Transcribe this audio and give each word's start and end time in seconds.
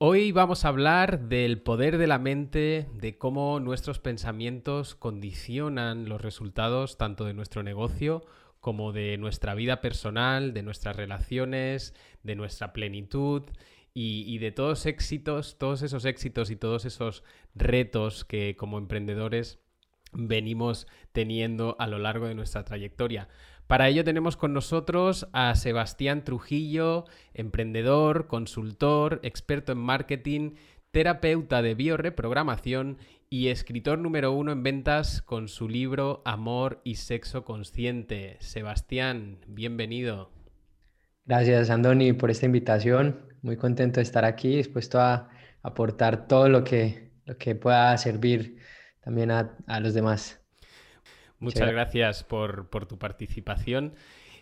Hoy 0.04 0.32
vamos 0.32 0.66
a 0.66 0.70
hablar 0.70 1.30
del 1.30 1.62
poder 1.62 2.00
de 2.00 2.08
la 2.08 2.18
mente, 2.18 2.88
de 2.96 3.20
cómo 3.20 3.60
nuestros 3.60 4.00
pensamientos 4.00 4.96
condicionan 4.96 6.10
los 6.10 6.20
resultados 6.20 6.98
tanto 6.98 7.24
de 7.24 7.36
nuestro 7.36 7.62
negocio 7.62 8.26
como 8.62 8.94
de 8.94 9.20
nuestra 9.20 9.54
vida 9.54 9.80
personal, 9.80 10.56
de 10.56 10.64
nuestras 10.64 10.96
relaciones, 10.96 11.94
de 12.24 12.36
nuestra 12.36 12.74
plenitud 12.74 13.44
y, 13.94 14.40
de 14.40 14.52
todos 14.52 14.88
éxitos, 14.88 15.60
todos 15.60 15.84
esos 15.84 16.04
éxitos 16.06 16.50
y 16.50 16.56
todos 16.56 16.86
esos 16.86 17.24
retos 17.54 18.26
que 18.26 18.56
como 18.56 18.80
emprendedores 18.80 19.60
venimos 20.14 20.88
teniendo 21.12 21.76
a 21.78 21.86
lo 21.86 22.00
largo 22.00 22.28
de 22.28 22.34
nuestra 22.34 22.66
trayectoria. 22.66 23.30
Para 23.72 23.88
ello 23.88 24.04
tenemos 24.04 24.36
con 24.36 24.52
nosotros 24.52 25.30
a 25.32 25.56
Sebastián 25.56 26.26
Trujillo, 26.26 27.06
emprendedor, 27.34 28.28
consultor, 28.28 29.22
experto 29.24 29.72
en 29.72 29.78
marketing, 29.78 30.56
terapeuta 30.92 31.62
de 31.62 31.74
bioreprogramación 31.74 32.98
y 33.30 33.48
escritor 33.48 33.98
número 33.98 34.34
uno 34.34 34.52
en 34.52 34.62
ventas 34.62 35.22
con 35.22 35.48
su 35.48 35.70
libro 35.70 36.22
Amor 36.26 36.82
y 36.84 36.96
Sexo 36.96 37.46
Consciente. 37.46 38.36
Sebastián, 38.42 39.38
bienvenido. 39.48 40.34
Gracias, 41.24 41.70
Andoni, 41.70 42.12
por 42.12 42.30
esta 42.30 42.48
invitación 42.48 43.22
muy 43.42 43.56
contento 43.56 44.02
de 44.02 44.04
estar 44.04 44.26
aquí, 44.26 44.58
dispuesto 44.58 45.00
a 45.00 45.30
aportar 45.62 46.28
todo 46.28 46.50
lo 46.50 46.66
que, 46.66 47.14
lo 47.24 47.38
que 47.38 47.56
pueda 47.56 47.98
servir 47.98 48.58
también 49.00 49.32
a, 49.32 49.80
los 49.80 49.94
demás. 49.94 50.41
Muchas 51.42 51.72
gracias 51.72 52.24
por, 52.24 52.68
tu 52.88 52.98
participación. 52.98 53.96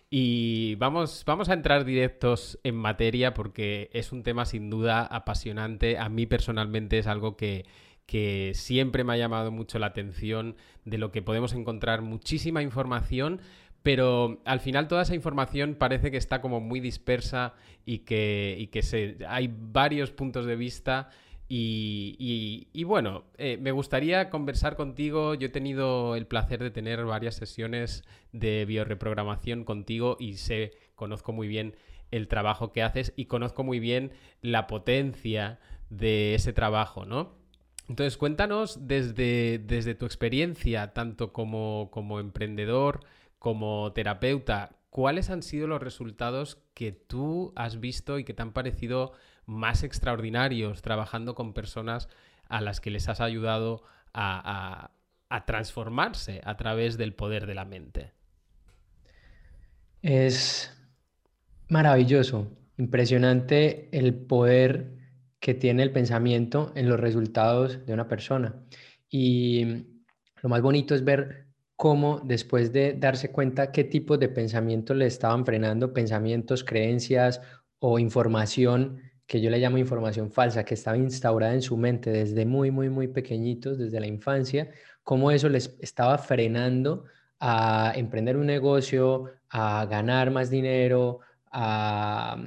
Y 0.09 0.75
vamos, 0.75 1.23
vamos 1.25 1.49
a 1.49 1.53
entrar 1.53 1.85
directos 1.85 2.59
en 2.63 2.75
materia 2.75 3.33
porque 3.33 3.89
es 3.93 4.11
un 4.11 4.21
tema 4.21 4.45
sin 4.45 4.69
duda 4.69 5.05
apasionante. 5.05 5.97
A 5.97 6.09
mí 6.09 6.25
personalmente 6.25 6.97
es 6.97 7.07
algo 7.07 7.37
que, 7.37 7.65
que 8.05 8.51
siempre 8.53 9.05
me 9.05 9.13
ha 9.13 9.17
llamado 9.17 9.49
mucho 9.49 9.79
la 9.79 9.87
atención, 9.87 10.57
de 10.83 10.97
lo 10.97 11.11
que 11.11 11.21
podemos 11.21 11.53
encontrar 11.53 12.01
muchísima 12.01 12.61
información, 12.61 13.39
pero 13.81 14.41
al 14.43 14.59
final 14.59 14.89
toda 14.89 15.03
esa 15.03 15.15
información 15.15 15.75
parece 15.75 16.11
que 16.11 16.17
está 16.17 16.41
como 16.41 16.59
muy 16.59 16.81
dispersa 16.81 17.53
y 17.85 17.99
que, 17.99 18.67
que 18.73 18.81
se, 18.81 19.19
hay 19.25 19.49
varios 19.57 20.11
puntos 20.11 20.45
de 20.45 20.57
vista. 20.57 21.09
Y, 21.51 22.83
bueno, 22.83 23.23
eh, 23.37 23.57
me 23.59 23.71
gustaría 23.71 24.29
conversar 24.29 24.75
contigo. 24.75 25.33
Yo 25.33 25.47
he 25.47 25.51
tenido 25.51 26.15
el 26.15 26.27
placer 26.27 26.61
de 26.61 26.69
tener 26.69 27.03
varias 27.05 27.35
sesiones 27.35 28.03
de 28.31 28.65
bioreprogramación 28.65 29.63
contigo 29.63 30.15
y 30.19 30.35
sé, 30.35 30.73
conozco 30.93 31.33
muy 31.33 31.47
bien 31.47 31.75
el 32.11 32.27
trabajo 32.27 32.71
que 32.71 32.83
haces 32.83 33.13
y 33.15 33.25
conozco 33.25 33.63
muy 33.63 33.79
bien 33.79 34.11
la 34.41 34.67
potencia 34.67 35.59
de 35.89 36.35
ese 36.35 36.53
trabajo, 36.53 37.05
¿no? 37.05 37.33
Entonces, 37.87 38.17
cuéntanos 38.17 38.87
desde, 38.87 39.57
desde 39.57 39.95
tu 39.95 40.05
experiencia, 40.05 40.93
tanto 40.93 41.33
como, 41.33 41.89
como 41.91 42.19
emprendedor, 42.19 42.99
como 43.39 43.91
terapeuta, 43.93 44.75
¿cuáles 44.91 45.31
han 45.31 45.41
sido 45.41 45.65
los 45.65 45.81
resultados 45.81 46.61
que 46.75 46.91
tú 46.91 47.53
has 47.55 47.79
visto 47.79 48.19
y 48.19 48.23
que 48.23 48.35
te 48.35 48.43
han 48.43 48.53
parecido 48.53 49.13
más 49.49 49.83
extraordinarios 49.83 50.81
trabajando 50.81 51.33
con 51.33 51.53
personas 51.53 52.07
a 52.47 52.61
las 52.61 52.79
que 52.79 52.91
les 52.91 53.09
has 53.09 53.19
ayudado 53.19 53.83
a, 54.13 54.91
transformarse 55.45 56.41
a 56.43 56.55
través 56.55 56.97
del 56.97 57.13
poder 57.13 57.45
de 57.47 57.55
la 57.55 57.65
mente? 57.65 58.13
Es 60.01 60.75
maravilloso, 61.67 62.47
impresionante 62.77 63.89
el 63.91 64.13
poder 64.13 64.97
que 65.39 65.53
tiene 65.53 65.83
el 65.83 65.91
pensamiento 65.91 66.71
en 66.75 66.87
los 66.87 66.99
resultados 66.99 67.85
de 67.85 67.93
una 67.93 68.07
persona. 68.07 68.55
Y 69.09 69.85
lo 70.41 70.49
más 70.49 70.61
bonito 70.61 70.95
es 70.95 71.03
ver 71.03 71.47
cómo 71.75 72.21
después 72.23 72.71
de 72.71 72.93
darse 72.93 73.31
cuenta 73.31 73.71
qué 73.71 73.83
tipo 73.83 74.17
de 74.17 74.29
pensamientos 74.29 74.95
le 74.95 75.05
estaban 75.05 75.45
frenando, 75.45 75.93
pensamientos, 75.93 76.63
creencias 76.63 77.41
o 77.79 77.99
información, 77.99 79.08
que 79.29 79.39
yo 79.39 79.51
le 79.51 79.59
llamo 79.59 79.77
información 79.77 80.31
falsa, 80.31 80.65
que 80.65 80.73
estaba 80.73 80.97
instaurada 80.97 81.53
en 81.53 81.61
su 81.61 81.77
mente 81.77 82.09
desde 82.09 82.47
muy, 82.47 82.71
muy, 82.71 82.89
muy 82.89 83.07
pequeñitos, 83.07 83.77
desde 83.77 83.99
la 83.99 84.07
infancia, 84.07 84.71
cómo 85.03 85.29
eso 85.29 85.47
les 85.49 85.77
estaba 85.81 86.17
frenando 86.17 87.05
a 87.39 87.93
emprender 87.95 88.37
un 88.37 88.47
negocio, 88.47 89.25
a 89.49 89.85
ganar 89.85 90.31
más 90.31 90.49
dinero, 90.49 91.19
a, 91.51 92.41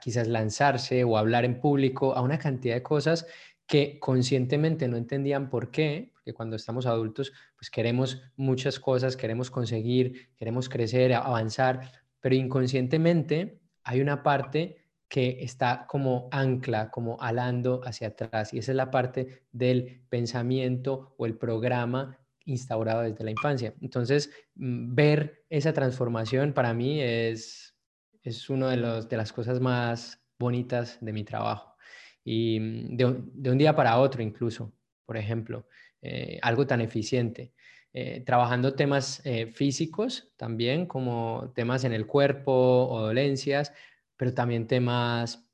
quizás 0.00 0.28
lanzarse 0.28 1.02
o 1.02 1.18
hablar 1.18 1.44
en 1.44 1.60
público, 1.60 2.14
a 2.14 2.22
una 2.22 2.38
cantidad 2.38 2.76
de 2.76 2.84
cosas 2.84 3.26
que 3.66 3.98
conscientemente 3.98 4.86
no 4.86 4.96
entendían 4.96 5.50
por 5.50 5.72
qué, 5.72 6.12
porque 6.14 6.34
cuando 6.34 6.54
estamos 6.54 6.86
adultos, 6.86 7.32
pues 7.56 7.68
queremos 7.68 8.22
muchas 8.36 8.78
cosas, 8.78 9.16
queremos 9.16 9.50
conseguir, 9.50 10.28
queremos 10.36 10.68
crecer, 10.68 11.14
avanzar, 11.14 11.90
pero 12.20 12.36
inconscientemente 12.36 13.58
hay 13.82 14.00
una 14.00 14.22
parte 14.22 14.87
que 15.08 15.42
está 15.42 15.86
como 15.86 16.28
ancla, 16.30 16.90
como 16.90 17.20
alando 17.20 17.80
hacia 17.84 18.08
atrás, 18.08 18.52
y 18.52 18.58
esa 18.58 18.72
es 18.72 18.76
la 18.76 18.90
parte 18.90 19.44
del 19.52 20.02
pensamiento 20.08 21.14
o 21.16 21.26
el 21.26 21.36
programa 21.36 22.18
instaurado 22.44 23.02
desde 23.02 23.24
la 23.24 23.30
infancia. 23.30 23.74
Entonces, 23.80 24.30
mm, 24.54 24.94
ver 24.94 25.44
esa 25.48 25.72
transformación 25.72 26.52
para 26.52 26.74
mí 26.74 27.00
es, 27.00 27.74
es 28.22 28.50
una 28.50 28.70
de, 28.70 29.06
de 29.06 29.16
las 29.16 29.32
cosas 29.32 29.60
más 29.60 30.22
bonitas 30.38 30.98
de 31.00 31.12
mi 31.12 31.24
trabajo 31.24 31.76
y 32.24 32.60
mm, 32.60 32.96
de 32.96 33.50
un, 33.50 33.58
día 33.58 33.74
para 33.74 33.98
otro 33.98 34.22
incluso, 34.22 34.72
por 35.06 35.16
ejemplo, 35.16 35.66
eh, 36.02 36.38
algo 36.42 36.66
tan 36.66 36.80
eficiente. 36.80 37.52
Eh, 37.94 38.22
trabajando 38.24 38.74
temas 38.74 39.22
eh, 39.24 39.46
físicos 39.46 40.30
también, 40.36 40.86
como 40.86 41.52
temas 41.54 41.84
en 41.84 41.94
el 41.94 42.06
cuerpo 42.06 42.52
o 42.52 43.00
dolencias, 43.00 43.72
pero 44.18 44.34
también 44.34 44.66
temas 44.66 45.48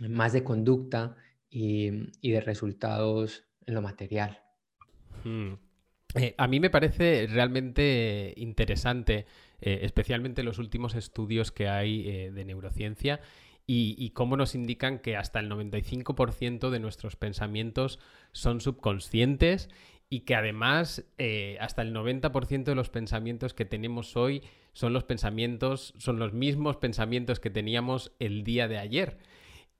más 0.00 0.32
de 0.32 0.42
conducta 0.42 1.14
y, 1.48 2.10
de 2.20 2.40
resultados 2.40 3.44
en 3.64 3.74
lo 3.74 3.82
material. 3.82 4.40
Hmm. 5.22 5.54
a 6.36 6.48
mí 6.48 6.58
me 6.58 6.70
parece 6.70 7.28
realmente 7.28 8.34
interesante, 8.36 9.26
especialmente 9.60 10.42
los 10.42 10.58
últimos 10.58 10.96
estudios 10.96 11.52
que 11.52 11.68
hay 11.68 12.30
de 12.30 12.44
neurociencia 12.44 13.20
y, 13.68 14.10
cómo 14.10 14.36
nos 14.36 14.54
indican 14.54 15.00
que 15.00 15.16
hasta 15.16 15.40
el 15.40 15.50
95% 15.50 16.70
de 16.70 16.78
nuestros 16.78 17.16
pensamientos 17.16 17.98
son 18.30 18.60
subconscientes 18.60 19.68
y 20.08 20.20
que 20.20 20.36
además 20.36 21.04
eh, 21.18 21.58
hasta 21.60 21.82
el 21.82 21.92
90% 21.92 22.64
de 22.64 22.74
los 22.76 22.90
pensamientos 22.90 23.54
que 23.54 23.64
tenemos 23.64 24.16
hoy 24.16 24.42
son 24.76 24.92
los 24.92 25.04
pensamientos, 25.04 25.94
son 25.96 26.18
los 26.18 26.34
mismos 26.34 26.76
pensamientos 26.76 27.40
que 27.40 27.48
teníamos 27.48 28.12
el 28.18 28.44
día 28.44 28.68
de 28.68 28.76
ayer. 28.76 29.16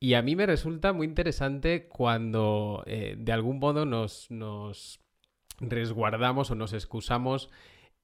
Y 0.01 0.15
a 0.15 0.23
mí 0.23 0.35
me 0.35 0.47
resulta 0.47 0.95
muy 0.95 1.07
interesante 1.07 1.87
cuando 1.87 2.83
eh, 2.87 3.15
de 3.19 3.33
algún 3.33 3.59
modo 3.59 3.85
nos, 3.85 4.31
nos 4.31 5.01
resguardamos 5.61 6.51
o 6.51 6.55
nos 6.55 6.73
excusamos 6.73 7.51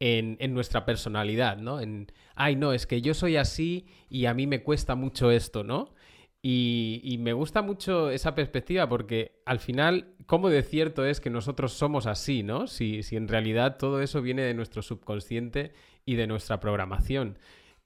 en, 0.01 0.37
nuestra 0.53 0.85
personalidad, 0.85 1.57
¿no? 1.57 1.81
En, 1.81 2.13
ay, 2.35 2.57
no, 2.57 2.75
es 2.75 2.87
que 2.87 3.01
yo 3.01 3.15
soy 3.15 3.37
así 3.37 3.87
y 4.11 4.27
a 4.27 4.35
mí 4.35 4.47
me 4.47 4.63
cuesta 4.63 4.95
mucho 4.95 5.31
esto, 5.31 5.65
¿no? 5.65 5.95
Y, 6.43 7.17
me 7.21 7.33
gusta 7.33 7.63
mucho 7.63 8.11
esa 8.11 8.35
perspectiva 8.35 8.87
porque 8.87 9.41
al 9.47 9.61
final, 9.61 10.13
¿cómo 10.27 10.51
de 10.51 10.63
cierto 10.63 11.07
es 11.07 11.21
que 11.21 11.31
nosotros 11.31 11.73
somos 11.73 12.07
así, 12.07 12.43
¿no? 12.43 12.67
Si, 12.67 13.03
si 13.03 13.17
en 13.17 13.29
realidad 13.29 13.79
todo 13.79 14.03
eso 14.03 14.21
viene 14.21 14.43
de 14.43 14.53
nuestro 14.53 14.83
subconsciente 14.83 15.73
y 16.05 16.17
de 16.17 16.27
nuestra 16.27 16.61
programación. 16.61 17.39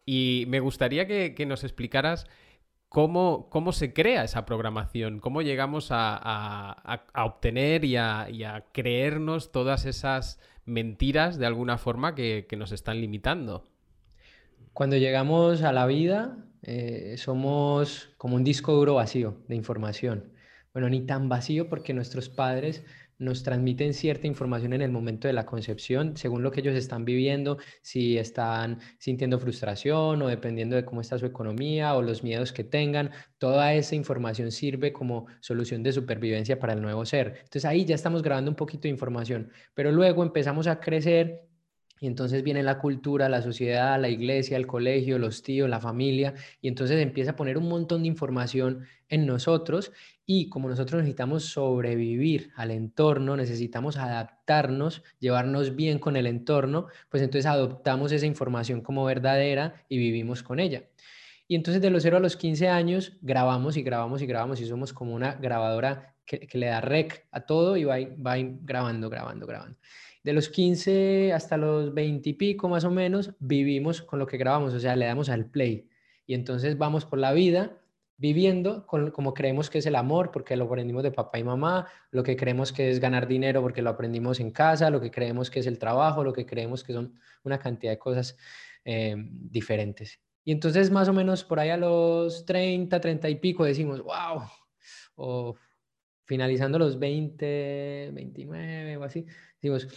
Y 0.05 0.45
me 0.49 0.61
gustaría 0.61 1.07
que, 1.07 1.47
nos 1.47 1.65
explicaras 1.65 2.27
cómo, 2.89 3.49
cómo, 3.51 3.73
se 3.73 3.93
crea 3.93 4.25
esa 4.25 4.47
programación, 4.47 5.19
cómo 5.19 5.43
llegamos 5.43 5.89
a, 5.91 7.03
obtener 7.15 7.85
y, 7.85 7.93
y 7.93 7.97
a, 7.97 8.65
creernos 8.73 9.51
todas 9.51 9.85
esas 9.85 10.41
mentiras 10.67 11.39
de 11.39 11.47
alguna 11.47 11.79
forma 11.79 12.15
que, 12.15 12.47
nos 12.59 12.73
están 12.73 13.01
limitando. 13.01 13.69
Cuando 14.73 14.97
llegamos 14.97 15.63
a 15.63 15.73
la 15.73 15.87
vida, 15.87 16.37
eh, 16.63 17.15
somos 17.17 18.11
como 18.19 18.37
un 18.37 18.45
disco 18.45 18.73
duro 18.73 18.95
vacío 18.95 19.39
de 19.49 19.55
información. 19.55 20.33
Bueno, 20.75 20.91
ni 20.91 21.07
tan 21.07 21.31
vacío 21.31 21.71
porque 21.71 21.95
nuestros 21.95 22.29
padres 22.29 22.85
nos 23.19 23.43
transmiten 23.43 23.95
cierta 23.95 24.27
información 24.27 24.73
en 24.73 24.83
el 24.83 24.91
momento 24.91 25.29
de 25.29 25.35
la 25.35 25.47
concepción, 25.47 26.17
según 26.17 26.43
lo 26.43 26.51
que 26.51 26.61
ellos 26.61 26.75
están 26.75 27.05
viviendo, 27.05 27.59
si 27.83 28.19
están 28.19 28.81
sintiendo 28.99 29.39
frustración 29.39 30.23
o 30.23 30.29
dependiendo 30.29 30.77
de 30.77 30.85
cómo 30.85 31.01
está 31.01 31.19
su 31.19 31.27
economía 31.27 31.95
o 31.95 32.03
los 32.03 32.23
miedos 32.23 32.53
que 32.53 32.65
tengan, 32.65 33.11
toda 33.39 33.75
esa 33.75 33.95
información 33.95 34.51
sirve 34.53 34.93
como 34.93 35.27
solución 35.41 35.83
de 35.83 35.93
supervivencia 35.93 36.59
para 36.59 36.75
el 36.75 36.83
nuevo 36.83 37.05
ser. 37.07 37.37
Entonces 37.39 37.65
ahí 37.65 37.85
ya 37.85 37.95
estamos 37.95 38.23
grabando 38.23 38.51
un 38.51 38.57
poquito 38.57 38.83
de 38.83 38.91
información, 38.91 39.51
pero 39.75 39.93
luego 39.93 40.23
empezamos 40.23 40.67
a 40.67 40.81
crecer 40.81 41.47
y 41.99 42.07
entonces 42.07 42.43
viene 42.43 42.63
la 42.63 42.79
cultura, 42.79 43.29
la 43.29 43.43
sociedad, 43.43 44.01
la 44.01 44.09
iglesia, 44.09 44.57
el 44.57 44.67
colegio, 44.67 45.19
los 45.19 45.43
tíos, 45.43 45.69
la 45.69 45.81
familia, 45.81 46.35
y 46.61 46.69
entonces 46.69 47.01
empieza 47.01 47.33
a 47.33 47.37
poner 47.37 47.57
un 47.57 47.69
montón 47.69 48.03
de 48.03 48.09
información 48.09 48.87
en 49.09 49.27
nosotros 49.27 49.93
y 50.27 50.49
como 50.49 50.69
nosotros 50.69 51.01
necesitamos 51.01 51.45
sobrevivir 51.45 52.51
al 52.57 52.71
entorno, 52.71 53.37
necesitamos 53.37 53.97
adaptarnos, 53.97 55.03
llevarnos 55.21 55.77
bien 55.77 55.99
con 55.99 56.17
el 56.17 56.27
entorno, 56.27 56.89
pues 57.09 57.23
entonces 57.23 57.47
adoptamos 57.47 58.13
esa 58.13 58.27
información 58.27 58.81
como 58.83 59.05
verdadera 59.05 59.75
y 59.89 59.99
vivimos 59.99 60.43
con 60.43 60.59
ella. 60.59 60.85
Y 61.49 61.55
entonces 61.55 61.81
de 61.81 61.91
los 61.91 62.03
0 62.03 62.17
a 62.17 62.21
los 62.21 62.37
15 62.37 62.69
años 62.69 63.17
grabamos 63.23 63.77
y 63.77 63.83
grabamos 63.83 64.21
y 64.21 64.27
grabamos 64.27 64.61
y 64.61 64.67
somos 64.67 64.93
como 64.93 65.15
una 65.15 65.35
grabadora 65.35 66.17
que, 66.27 66.49
le 66.55 66.67
da 66.67 66.81
rec 66.81 67.29
a 67.31 67.43
todo 67.43 67.77
y 67.77 67.85
va, 67.85 67.99
va 67.99 68.35
grabando, 68.37 69.09
grabando, 69.09 69.47
grabando 69.47 69.79
de 70.27 70.33
los 70.33 70.49
15 70.49 71.33
hasta 71.33 71.57
los 71.57 71.95
20 71.95 72.31
y 72.31 72.33
pico 72.33 72.69
más 72.69 72.83
o 72.83 72.91
menos, 72.91 73.31
vivimos 73.39 74.03
con 74.03 74.19
lo 74.19 74.27
que 74.27 74.37
grabamos, 74.37 74.75
o 74.75 74.81
sea, 74.81 74.97
le 74.97 75.07
damos 75.07 75.29
al 75.29 75.47
play. 75.47 75.89
Y 76.27 76.35
entonces 76.35 76.77
vamos 76.77 77.05
por 77.05 77.21
la 77.21 77.33
vida 77.33 77.79
viviendo 78.17 78.89
con, 78.89 79.13
como 79.13 79.35
creemos 79.35 79.71
que 79.71 79.79
es 79.79 79.87
el 79.87 79.95
amor, 79.95 80.33
porque 80.33 80.57
lo 80.57 80.65
aprendimos 80.65 81.05
de 81.05 81.13
papá 81.13 81.39
y 81.39 81.45
mamá, 81.45 81.87
lo 82.11 82.25
que 82.25 82.37
creemos 82.37 82.73
que 82.73 82.91
es 82.91 82.99
ganar 82.99 83.29
dinero, 83.29 83.63
porque 83.63 83.83
lo 83.83 83.91
aprendimos 83.91 84.41
en 84.41 84.51
casa, 84.51 84.91
lo 84.91 85.01
que 85.01 85.13
creemos 85.13 85.49
que 85.49 85.61
es 85.61 85.69
el 85.69 85.79
trabajo, 85.79 86.25
lo 86.25 86.33
que 86.33 86.45
creemos 86.45 86.83
que 86.83 86.93
son 86.93 87.15
una 87.45 87.61
cantidad 87.61 87.93
de 87.93 87.99
cosas 88.01 88.37
eh, 88.85 89.15
diferentes. 89.17 90.19
Y 90.43 90.51
entonces 90.51 90.91
más 90.91 91.09
o 91.09 91.13
menos 91.13 91.45
por 91.45 91.61
ahí 91.61 91.71
a 91.71 91.77
los 91.77 92.45
30, 92.45 93.01
30 93.01 93.29
y 93.29 93.37
pico 93.37 93.65
decimos, 93.65 94.03
wow, 94.03 94.43
o 95.15 95.55
finalizando 96.27 96.79
los 96.79 96.99
20, 96.99 98.11
29 98.13 98.97
o 98.99 99.05
así, 99.05 99.25
decimos, 99.61 99.89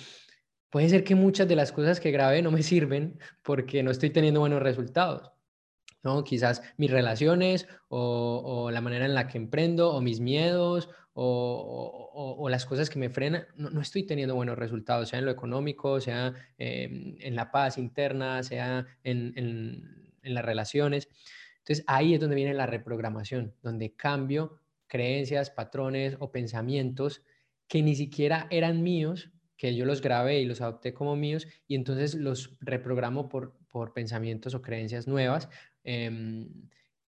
puede 0.69 0.89
ser 0.89 1.03
que 1.03 1.15
muchas 1.15 1.47
de 1.47 1.55
las 1.55 1.71
cosas 1.71 1.99
que 1.99 2.11
grabé 2.11 2.41
no 2.41 2.51
me 2.51 2.63
sirven 2.63 3.19
porque 3.43 3.83
no 3.83 3.91
estoy 3.91 4.11
teniendo 4.11 4.39
buenos 4.39 4.61
resultados. 4.61 5.31
¿no? 6.01 6.23
Quizás 6.23 6.61
mis 6.77 6.91
relaciones 6.91 7.67
o, 7.89 8.69
la 8.71 8.79
manera 8.79 9.05
en 9.05 9.13
la 9.13 9.27
que 9.27 9.37
emprendo 9.37 9.91
o 9.91 9.99
mis 10.01 10.21
miedos 10.21 10.89
o, 11.13 12.47
las 12.49 12.65
cosas 12.65 12.89
que 12.89 12.99
me 12.99 13.09
frenan, 13.09 13.45
no, 13.55 13.81
estoy 13.81 14.03
teniendo 14.03 14.33
buenos 14.33 14.57
resultados, 14.57 15.09
sea 15.09 15.19
en 15.19 15.25
lo 15.25 15.31
económico, 15.31 15.99
sea 15.99 16.33
em, 16.57 17.15
en 17.19 17.35
la 17.35 17.51
paz 17.51 17.77
interna, 17.77 18.41
sea 18.43 18.85
en, 19.03 19.33
en 19.35 20.33
las 20.33 20.45
relaciones. 20.45 21.09
Entonces 21.59 21.83
ahí 21.87 22.13
es 22.13 22.19
donde 22.19 22.35
viene 22.35 22.53
la 22.53 22.65
reprogramación, 22.65 23.53
donde 23.61 23.93
cambio 23.93 24.59
creencias, 24.89 25.49
patrones 25.49 26.17
o 26.19 26.31
pensamientos 26.31 27.23
que 27.69 27.81
ni 27.81 27.95
siquiera 27.95 28.47
eran 28.49 28.83
míos, 28.83 29.31
que 29.55 29.75
yo 29.75 29.85
los 29.85 30.01
grabé 30.01 30.41
y 30.41 30.45
los 30.45 30.59
adopté 30.59 30.93
como 30.93 31.15
míos 31.15 31.47
y 31.67 31.75
entonces 31.75 32.15
los 32.15 32.57
reprogramo 32.59 33.29
por, 33.29 33.57
por 33.69 33.93
pensamientos 33.93 34.55
o 34.55 34.61
creencias 34.61 35.07
nuevas 35.07 35.49
em, 35.83 36.49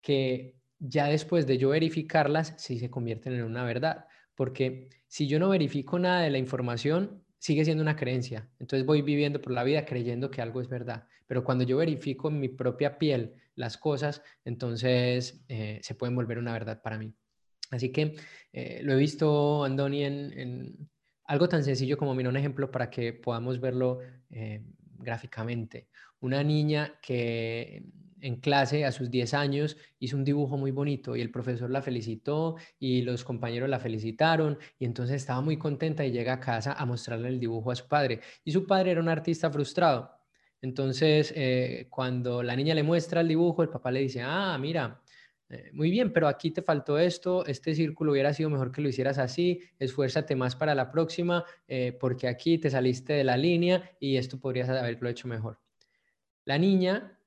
que 0.00 0.60
ya 0.78 1.06
después 1.06 1.46
de 1.46 1.58
yo 1.58 1.70
verificarlas 1.70 2.54
sí 2.58 2.78
se 2.78 2.90
convierten 2.90 3.34
en 3.34 3.44
una 3.44 3.64
verdad. 3.64 4.06
Porque 4.34 4.88
si 5.06 5.26
yo 5.26 5.38
no 5.38 5.50
verifico 5.50 5.98
nada 5.98 6.22
de 6.22 6.30
la 6.30 6.38
información, 6.38 7.22
sigue 7.38 7.64
siendo 7.64 7.82
una 7.82 7.96
creencia. 7.96 8.48
Entonces 8.58 8.86
voy 8.86 9.02
viviendo 9.02 9.40
por 9.40 9.52
la 9.52 9.64
vida 9.64 9.84
creyendo 9.84 10.30
que 10.30 10.42
algo 10.42 10.60
es 10.60 10.68
verdad. 10.68 11.06
Pero 11.26 11.44
cuando 11.44 11.64
yo 11.64 11.76
verifico 11.76 12.28
en 12.28 12.40
mi 12.40 12.48
propia 12.48 12.98
piel 12.98 13.34
las 13.54 13.76
cosas, 13.76 14.22
entonces 14.44 15.44
eh, 15.48 15.80
se 15.82 15.94
pueden 15.94 16.16
volver 16.16 16.38
una 16.38 16.52
verdad 16.52 16.82
para 16.82 16.98
mí. 16.98 17.14
Así 17.70 17.90
que 17.92 18.16
eh, 18.52 18.80
lo 18.82 18.92
he 18.92 18.96
visto, 18.96 19.64
Andoni, 19.64 20.04
en, 20.04 20.90
algo 21.24 21.48
tan 21.48 21.62
sencillo 21.62 21.96
como, 21.96 22.14
mira, 22.14 22.28
un 22.28 22.36
ejemplo 22.36 22.70
para 22.70 22.90
que 22.90 23.12
podamos 23.12 23.60
verlo 23.60 24.00
eh, 24.30 24.64
gráficamente. 24.98 25.88
Una 26.20 26.42
niña 26.42 26.98
que 27.00 27.84
en 28.20 28.36
clase 28.36 28.84
a 28.84 28.92
sus 28.92 29.10
10 29.10 29.34
años 29.34 29.76
hizo 29.98 30.16
un 30.16 30.24
dibujo 30.24 30.56
muy 30.56 30.72
bonito 30.72 31.16
y 31.16 31.20
el 31.20 31.30
profesor 31.30 31.70
la 31.70 31.82
felicitó 31.82 32.56
y 32.78 33.02
los 33.02 33.24
compañeros 33.24 33.68
la 33.68 33.78
felicitaron 33.78 34.58
y 34.78 34.84
entonces 34.84 35.16
estaba 35.16 35.40
muy 35.40 35.56
contenta 35.56 36.04
y 36.04 36.10
llega 36.10 36.34
a 36.34 36.40
casa 36.40 36.72
a 36.74 36.84
mostrarle 36.84 37.28
el 37.28 37.40
dibujo 37.40 37.70
a 37.70 37.76
su 37.76 37.88
padre. 37.88 38.20
Y 38.44 38.52
su 38.52 38.66
padre 38.66 38.90
era 38.92 39.00
un 39.00 39.08
artista 39.08 39.50
frustrado. 39.50 40.10
Entonces, 40.62 41.32
eh, 41.36 41.86
cuando 41.88 42.42
la 42.42 42.54
niña 42.54 42.74
le 42.74 42.82
muestra 42.82 43.22
el 43.22 43.28
dibujo, 43.28 43.62
el 43.62 43.70
papá 43.70 43.90
le 43.90 44.00
dice, 44.00 44.20
ah, 44.22 44.58
mira, 44.60 45.00
eh, 45.50 45.70
muy 45.72 45.90
bien, 45.90 46.12
pero 46.12 46.28
aquí 46.28 46.52
te 46.52 46.62
faltó 46.62 46.96
esto, 46.96 47.44
este 47.44 47.74
círculo 47.74 48.12
hubiera 48.12 48.32
sido 48.32 48.50
mejor 48.50 48.70
que 48.70 48.80
lo 48.80 48.88
hicieras 48.88 49.18
así, 49.18 49.60
esfuérzate 49.80 50.36
más 50.36 50.54
para 50.54 50.76
la 50.76 50.92
próxima, 50.92 51.44
eh, 51.66 51.92
porque 51.98 52.28
aquí 52.28 52.58
te 52.58 52.70
saliste 52.70 53.14
de 53.14 53.24
la 53.24 53.36
línea 53.36 53.96
y 53.98 54.16
esto 54.16 54.38
podrías 54.38 54.68
haberlo 54.68 55.08
hecho 55.08 55.26
mejor. 55.26 55.58
La 56.44 56.56
niña, 56.56 57.18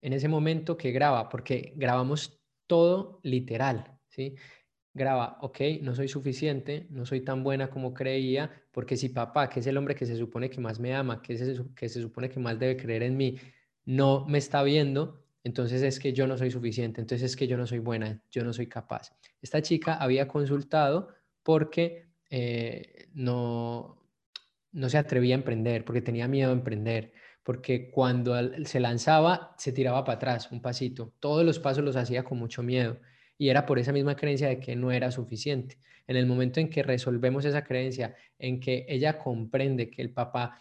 en 0.00 0.14
ese 0.14 0.26
momento 0.26 0.78
que 0.78 0.90
graba, 0.90 1.28
porque 1.28 1.74
grabamos 1.76 2.40
todo 2.66 3.20
literal, 3.22 3.98
¿sí? 4.08 4.36
Graba, 4.94 5.36
ok, 5.42 5.60
no 5.82 5.94
soy 5.94 6.08
suficiente, 6.08 6.86
no 6.88 7.04
soy 7.04 7.20
tan 7.20 7.44
buena 7.44 7.68
como 7.68 7.92
creía, 7.92 8.50
porque 8.72 8.96
si 8.96 9.10
papá, 9.10 9.50
que 9.50 9.60
es 9.60 9.66
el 9.66 9.76
hombre 9.76 9.94
que 9.94 10.06
se 10.06 10.16
supone 10.16 10.48
que 10.48 10.62
más 10.62 10.80
me 10.80 10.94
ama, 10.94 11.20
que, 11.20 11.34
es 11.34 11.60
que 11.74 11.90
se 11.90 12.00
supone 12.00 12.30
que 12.30 12.40
más 12.40 12.58
debe 12.58 12.78
creer 12.78 13.02
en 13.02 13.18
mí, 13.18 13.36
no 13.84 14.24
me 14.26 14.38
está 14.38 14.62
viendo, 14.62 15.25
entonces 15.46 15.80
es 15.82 16.00
que 16.00 16.12
yo 16.12 16.26
no 16.26 16.36
soy 16.36 16.50
suficiente, 16.50 17.00
entonces 17.00 17.30
es 17.30 17.36
que 17.36 17.46
yo 17.46 17.56
no 17.56 17.68
soy 17.68 17.78
buena, 17.78 18.20
yo 18.32 18.42
no 18.42 18.52
soy 18.52 18.66
capaz. 18.66 19.12
Esta 19.40 19.62
chica 19.62 19.94
había 19.94 20.26
consultado 20.26 21.14
porque 21.44 22.08
eh, 22.30 23.06
no, 23.14 24.02
no 24.72 24.88
se 24.88 24.98
atrevía 24.98 25.36
a 25.36 25.38
emprender, 25.38 25.84
porque 25.84 26.02
tenía 26.02 26.26
miedo 26.26 26.50
a 26.50 26.52
emprender, 26.52 27.12
porque 27.44 27.92
cuando 27.92 28.34
se 28.64 28.80
lanzaba 28.80 29.54
se 29.56 29.70
tiraba 29.70 30.02
para 30.02 30.16
atrás 30.16 30.50
un 30.50 30.60
pasito, 30.60 31.14
todos 31.20 31.44
los 31.44 31.60
pasos 31.60 31.84
los 31.84 31.94
hacía 31.94 32.24
con 32.24 32.38
mucho 32.38 32.64
miedo 32.64 32.98
y 33.38 33.48
era 33.48 33.66
por 33.66 33.78
esa 33.78 33.92
misma 33.92 34.16
creencia 34.16 34.48
de 34.48 34.58
que 34.58 34.74
no 34.74 34.90
era 34.90 35.12
suficiente. 35.12 35.78
En 36.08 36.16
el 36.16 36.26
momento 36.26 36.58
en 36.58 36.68
que 36.68 36.82
resolvemos 36.82 37.44
esa 37.44 37.62
creencia, 37.62 38.16
en 38.40 38.58
que 38.58 38.84
ella 38.88 39.16
comprende 39.16 39.90
que 39.90 40.02
el 40.02 40.10
papá 40.10 40.58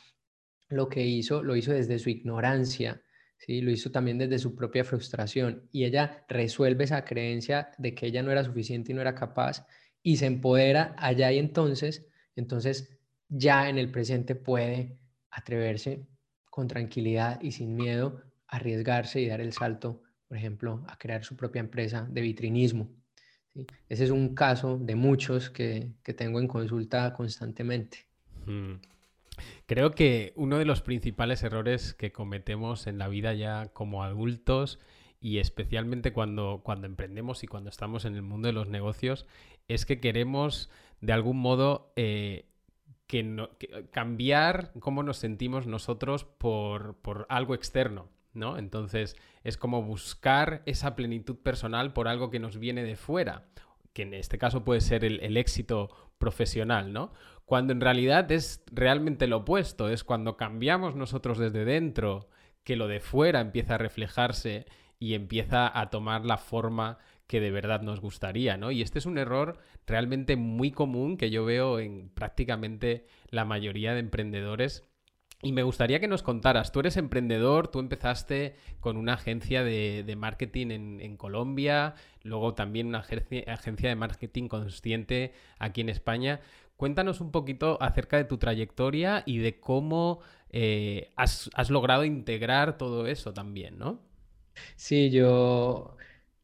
lo 0.69 0.89
que 0.89 1.03
hizo, 1.03 1.41
lo 1.41 1.55
hizo 1.55 1.71
desde 1.71 1.97
su 1.97 2.11
ignorancia, 2.11 3.01
¿sí? 3.37 3.61
Lo 3.61 3.71
hizo 3.71 3.91
también 3.91 4.17
desde 4.17 4.39
su 4.39 4.55
propia 4.55 4.83
frustración 4.83 5.67
y 5.71 5.85
ella 5.85 6.25
resuelve 6.27 6.83
esa 6.83 7.05
creencia 7.05 7.71
de 7.77 7.93
que 7.93 8.07
ella 8.07 8.23
no 8.23 8.31
era 8.31 8.43
suficiente 8.43 8.91
y 8.91 8.95
no 8.95 9.01
era 9.01 9.15
capaz 9.15 9.65
y 10.01 10.17
se 10.17 10.27
empodera 10.27 10.95
allá 10.97 11.31
y 11.31 11.39
entonces, 11.39 12.05
entonces 12.35 12.97
ya 13.27 13.69
en 13.69 13.77
el 13.77 13.91
presente 13.91 14.35
puede 14.35 14.97
atreverse 15.31 16.05
con 16.49 16.67
tranquilidad 16.67 17.41
y 17.41 17.51
sin 17.51 17.75
miedo 17.75 18.21
a 18.47 18.57
arriesgarse 18.57 19.19
y 19.19 19.27
dar 19.27 19.41
el 19.41 19.51
salto, 19.51 20.03
por 20.27 20.37
ejemplo, 20.37 20.85
a 20.87 20.97
crear 20.97 21.23
su 21.23 21.35
propia 21.35 21.59
empresa 21.59 22.07
de 22.09 22.21
vitrinismo. 22.21 22.89
Ese 23.89 24.03
es 24.03 24.09
un 24.09 24.35
caso 24.35 24.77
de 24.77 24.95
muchos 24.95 25.49
que, 25.49 25.91
tengo 26.15 26.39
en 26.39 26.47
consulta 26.47 27.13
constantemente. 27.13 28.05
Mm. 28.45 28.75
Creo 29.65 29.91
que 29.91 30.33
uno 30.35 30.57
de 30.57 30.65
los 30.65 30.81
principales 30.81 31.43
errores 31.43 31.93
que 31.93 32.11
cometemos 32.11 32.87
en 32.87 32.97
la 32.97 33.07
vida 33.07 33.33
ya 33.33 33.67
como 33.73 34.03
adultos 34.03 34.79
y 35.19 35.39
especialmente 35.39 36.13
cuando, 36.13 36.61
cuando 36.63 36.87
emprendemos 36.87 37.43
y 37.43 37.47
cuando 37.47 37.69
estamos 37.69 38.05
en 38.05 38.15
el 38.15 38.21
mundo 38.21 38.47
de 38.47 38.53
los 38.53 38.67
negocios 38.67 39.25
es 39.67 39.85
que 39.85 39.99
queremos 39.99 40.69
de 41.01 41.13
algún 41.13 41.37
modo 41.37 41.91
eh, 41.95 42.45
que 43.07 43.47
cambiar 43.91 44.71
cómo 44.79 45.03
nos 45.03 45.17
sentimos 45.17 45.67
nosotros 45.67 46.23
por, 46.23 46.97
por 46.97 47.25
algo 47.29 47.55
externo. 47.55 48.09
¿no? 48.33 48.57
Entonces 48.57 49.15
es 49.43 49.57
como 49.57 49.81
buscar 49.81 50.61
esa 50.65 50.95
plenitud 50.95 51.37
personal 51.37 51.93
por 51.93 52.07
algo 52.07 52.29
que 52.29 52.39
nos 52.39 52.59
viene 52.59 52.83
de 52.83 52.95
fuera, 52.95 53.45
que 53.93 54.03
en 54.03 54.13
este 54.13 54.37
caso 54.37 54.65
puede 54.65 54.81
ser 54.81 55.05
el 55.05 55.37
éxito 55.37 56.04
profesional, 56.17 56.93
¿no? 56.93 57.11
cuando 57.45 57.73
en 57.73 57.81
realidad 57.81 58.31
es 58.31 58.63
realmente 58.71 59.27
lo 59.27 59.37
opuesto, 59.37 59.89
es 59.89 60.03
cuando 60.03 60.35
cambiamos 60.35 60.95
nosotros 60.95 61.37
desde 61.37 61.63
dentro, 61.63 62.27
que 62.63 62.75
lo 62.75 62.87
de 62.87 62.99
fuera 62.99 63.39
empieza 63.39 63.75
a 63.75 63.77
reflejarse 63.77 64.65
y 64.97 65.13
empieza 65.13 65.79
a 65.79 65.89
tomar 65.91 66.25
la 66.25 66.37
forma 66.37 66.97
que 67.27 67.39
de 67.39 67.51
verdad 67.51 67.81
nos 67.81 68.01
gustaría, 68.01 68.57
¿no? 68.57 68.71
Y 68.71 68.81
este 68.81 68.99
es 68.99 69.05
un 69.05 69.17
error 69.17 69.59
realmente 69.85 70.35
muy 70.35 70.71
común 70.71 71.17
que 71.17 71.29
yo 71.29 71.45
veo 71.45 71.79
en 71.79 72.09
prácticamente 72.09 73.05
la 73.29 73.45
mayoría 73.45 73.93
de 73.93 73.99
emprendedores 73.99 74.83
y 75.41 75.51
me 75.51 75.63
gustaría 75.63 75.99
que 75.99 76.07
nos 76.07 76.23
contaras, 76.23 76.71
tú 76.71 76.79
eres 76.79 76.97
emprendedor, 76.97 77.67
tú 77.67 77.79
empezaste 77.79 78.55
con 78.79 78.97
una 78.97 79.13
agencia 79.13 79.63
de, 79.63 80.15
marketing 80.17 80.67
en, 80.71 81.17
Colombia, 81.17 81.95
luego 82.23 82.53
también 82.53 82.87
una 82.87 82.99
agencia, 82.99 83.89
de 83.89 83.95
marketing 83.95 84.47
consciente 84.47 85.33
aquí 85.59 85.81
en 85.81 85.89
España. 85.89 86.39
Cuéntanos 86.77 87.21
un 87.21 87.31
poquito 87.31 87.77
acerca 87.81 88.17
de 88.17 88.25
tu 88.25 88.37
trayectoria 88.37 89.23
y 89.25 89.37
de 89.37 89.59
cómo 89.59 90.19
eh, 90.49 91.11
has, 91.15 91.49
has 91.53 91.69
logrado 91.69 92.05
integrar 92.05 92.77
todo 92.77 93.07
eso 93.07 93.33
también, 93.33 93.77
¿no? 93.77 93.99
Sí, 94.75 95.09
yo 95.11 95.95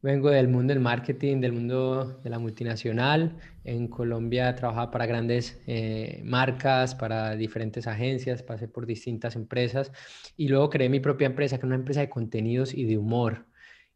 Vengo 0.02 0.30
del 0.30 0.48
mundo 0.48 0.74
del 0.74 0.82
marketing, 0.82 1.40
del 1.40 1.52
mundo 1.52 2.20
de 2.24 2.30
la 2.30 2.40
multinacional. 2.40 3.36
En 3.62 3.86
Colombia 3.86 4.52
trabajaba 4.56 4.90
para 4.90 5.06
grandes 5.06 5.62
eh, 5.68 6.20
marcas, 6.24 6.96
para 6.96 7.36
diferentes 7.36 7.86
agencias, 7.86 8.42
pasé 8.42 8.66
por 8.66 8.84
distintas 8.84 9.36
empresas 9.36 9.92
y 10.36 10.48
luego 10.48 10.70
creé 10.70 10.88
mi 10.88 10.98
propia 10.98 11.26
empresa, 11.26 11.56
que 11.56 11.60
es 11.60 11.66
una 11.66 11.76
empresa 11.76 12.00
de 12.00 12.10
contenidos 12.10 12.74
y 12.74 12.84
de 12.84 12.98
humor. 12.98 13.46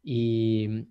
Y, 0.01 0.87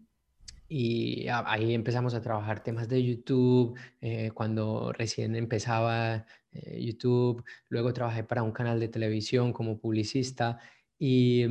y 0.68 1.26
ahí 1.28 1.72
empezamos 1.72 2.12
a 2.12 2.20
trabajar 2.20 2.62
temas 2.62 2.86
de 2.86 3.02
YouTube, 3.02 3.78
eh, 4.02 4.32
cuando 4.34 4.92
recién 4.92 5.34
empezaba 5.34 6.26
eh, 6.52 6.84
YouTube. 6.84 7.42
Luego 7.70 7.94
trabajé 7.94 8.22
para 8.22 8.42
un 8.42 8.52
canal 8.52 8.78
de 8.80 8.88
televisión 8.88 9.54
como 9.54 9.78
publicista 9.78 10.58
y... 10.98 11.46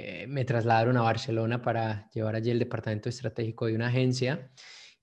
Eh, 0.00 0.28
me 0.28 0.44
trasladaron 0.44 0.96
a 0.96 1.02
Barcelona 1.02 1.60
para 1.60 2.08
llevar 2.10 2.36
allí 2.36 2.52
el 2.52 2.60
departamento 2.60 3.08
estratégico 3.08 3.66
de 3.66 3.74
una 3.74 3.88
agencia. 3.88 4.48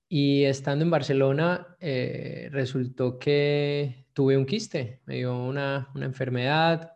Y 0.08 0.44
estando 0.44 0.86
en 0.86 0.90
Barcelona, 0.90 1.76
eh, 1.80 2.48
resultó 2.50 3.18
que 3.18 4.06
tuve 4.14 4.38
un 4.38 4.46
quiste, 4.46 5.02
me 5.04 5.16
dio 5.16 5.36
una, 5.36 5.90
una, 5.94 6.06
enfermedad 6.06 6.94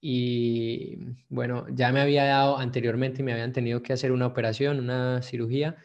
y 0.00 0.96
bueno, 1.28 1.66
ya 1.70 1.90
me 1.90 2.00
había 2.02 2.24
dado 2.24 2.56
anteriormente, 2.58 3.24
me 3.24 3.32
habían 3.32 3.52
tenido 3.52 3.82
que 3.82 3.94
hacer 3.94 4.12
una 4.12 4.26
operación, 4.26 4.78
una 4.78 5.20
cirugía. 5.20 5.76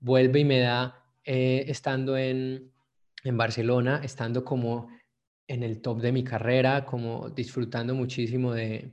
Vuelve 0.00 0.40
y 0.40 0.44
me 0.44 0.60
da, 0.60 1.06
eh, 1.24 1.64
estando 1.68 2.18
en, 2.18 2.70
en 3.24 3.36
Barcelona, 3.38 4.02
estando 4.04 4.44
como 4.44 4.90
en 5.46 5.62
el 5.62 5.80
top 5.80 6.02
de 6.02 6.12
mi 6.12 6.22
carrera, 6.22 6.84
como 6.84 7.30
disfrutando 7.30 7.94
muchísimo 7.94 8.52
de, 8.52 8.92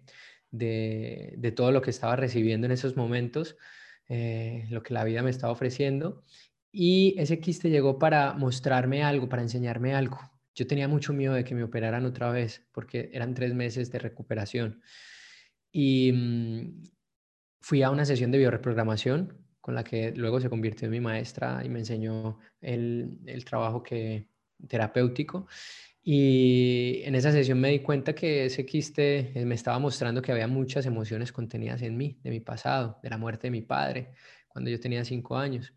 de, 0.57 1.53
todo 1.55 1.71
lo 1.71 1.81
que 1.81 1.89
estaba 1.89 2.15
recibiendo 2.15 2.65
en 2.65 2.71
esos 2.71 2.95
momentos, 2.95 3.57
eh, 4.07 4.65
lo 4.69 4.83
que 4.83 4.93
la 4.93 5.03
vida 5.03 5.23
me 5.23 5.29
estaba 5.29 5.53
ofreciendo. 5.53 6.23
Y 6.71 7.15
ese 7.17 7.39
quiste 7.39 7.69
llegó 7.69 7.99
para 7.99 8.33
mostrarme 8.33 9.03
algo, 9.03 9.29
para 9.29 9.41
enseñarme 9.41 9.95
algo. 9.95 10.19
Yo 10.53 10.67
tenía 10.67 10.87
mucho 10.87 11.13
miedo 11.13 11.33
de 11.33 11.43
que 11.43 11.55
me 11.55 11.63
operaran 11.63 12.05
otra 12.05 12.31
vez, 12.31 12.65
porque 12.71 13.09
eran 13.13 13.33
tres 13.33 13.53
meses 13.53 13.91
de 13.91 13.99
recuperación. 13.99 14.81
Y 15.71 16.11
mm, 16.13 16.83
fui 17.61 17.83
a 17.83 17.89
una 17.89 18.05
sesión 18.05 18.31
de 18.31 18.37
bioreprogramación 18.37 19.45
con 19.61 19.75
la 19.75 19.83
que 19.83 20.11
luego 20.11 20.39
se 20.39 20.49
convirtió 20.49 20.85
en 20.85 20.91
mi 20.91 20.99
maestra 21.01 21.61
y 21.65 21.69
me 21.69 21.79
enseñó 21.79 22.39
el, 22.61 23.19
el 23.25 23.43
trabajo 23.45 23.81
que, 23.81 24.29
terapéutico. 24.67 25.47
Y 26.07 27.01
en 27.03 27.15
esa 27.15 27.31
sesión 27.31 27.59
me 27.59 27.71
di 27.71 27.79
cuenta 27.79 28.13
que 28.13 28.45
ese 28.45 28.63
quiste 28.63 29.31
eh, 29.33 29.43
me 29.43 29.55
estaba 29.55 29.79
mostrando 29.79 30.21
que 30.21 30.31
había 30.31 30.47
muchas 30.47 30.85
emociones 30.85 31.31
contenidas 31.31 31.81
en 31.81 31.97
mí, 31.97 32.19
de 32.23 32.29
mi 32.29 32.39
pasado, 32.41 32.99
de 33.01 33.09
la 33.09 33.17
muerte 33.17 33.47
de 33.47 33.51
mi 33.51 33.63
padre, 33.63 34.11
cuando 34.47 34.69
yo 34.69 34.79
tenía 34.79 35.03
cinco 35.03 35.35
años. 35.35 35.73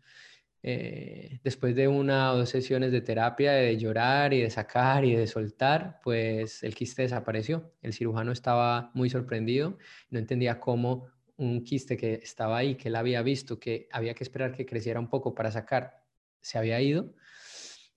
Eh, 0.61 1.39
después 1.43 1.75
de 1.75 1.87
una 1.87 2.31
o 2.33 2.37
dos 2.37 2.49
sesiones 2.49 2.91
de 2.91 3.01
terapia, 3.01 3.53
de 3.53 3.75
llorar 3.77 4.31
y 4.35 4.41
de 4.41 4.51
sacar 4.51 5.03
y 5.03 5.15
de 5.15 5.25
soltar, 5.25 5.99
pues 6.03 6.61
el 6.61 6.75
quiste 6.75 7.01
desapareció. 7.01 7.73
El 7.81 7.93
cirujano 7.93 8.31
estaba 8.31 8.91
muy 8.93 9.09
sorprendido, 9.09 9.79
no 10.11 10.19
entendía 10.19 10.59
cómo 10.59 11.07
un 11.37 11.63
quiste 11.63 11.97
que 11.97 12.13
estaba 12.15 12.59
ahí, 12.59 12.75
que 12.75 12.89
él 12.89 12.97
había 12.97 13.23
visto, 13.23 13.59
que 13.59 13.87
había 13.91 14.13
que 14.13 14.23
esperar 14.23 14.55
que 14.55 14.67
creciera 14.67 14.99
un 14.99 15.09
poco 15.09 15.33
para 15.33 15.51
sacar, 15.51 16.03
se 16.39 16.59
había 16.59 16.79
ido. 16.81 17.15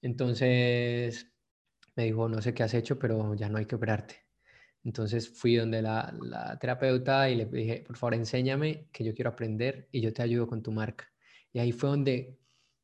Entonces 0.00 1.31
me 1.96 2.04
dijo, 2.04 2.28
no 2.28 2.40
sé 2.40 2.54
qué 2.54 2.62
has 2.62 2.74
hecho, 2.74 2.98
pero 2.98 3.34
ya 3.34 3.48
no 3.48 3.58
hay 3.58 3.66
que 3.66 3.76
operarte. 3.76 4.22
Entonces 4.84 5.28
fui 5.28 5.56
donde 5.56 5.82
la, 5.82 6.58
terapeuta 6.60 7.30
y 7.30 7.36
le 7.36 7.46
dije, 7.46 7.84
por 7.86 7.96
favor, 7.96 8.14
enséñame 8.14 8.88
que 8.92 9.04
yo 9.04 9.14
quiero 9.14 9.30
aprender 9.30 9.88
y 9.92 10.00
yo 10.00 10.12
te 10.12 10.22
ayudo 10.22 10.46
con 10.46 10.62
tu 10.62 10.72
marca. 10.72 11.12
Y 11.52 11.60
ahí 11.60 11.72
fue 11.72 11.90
donde 11.90 12.38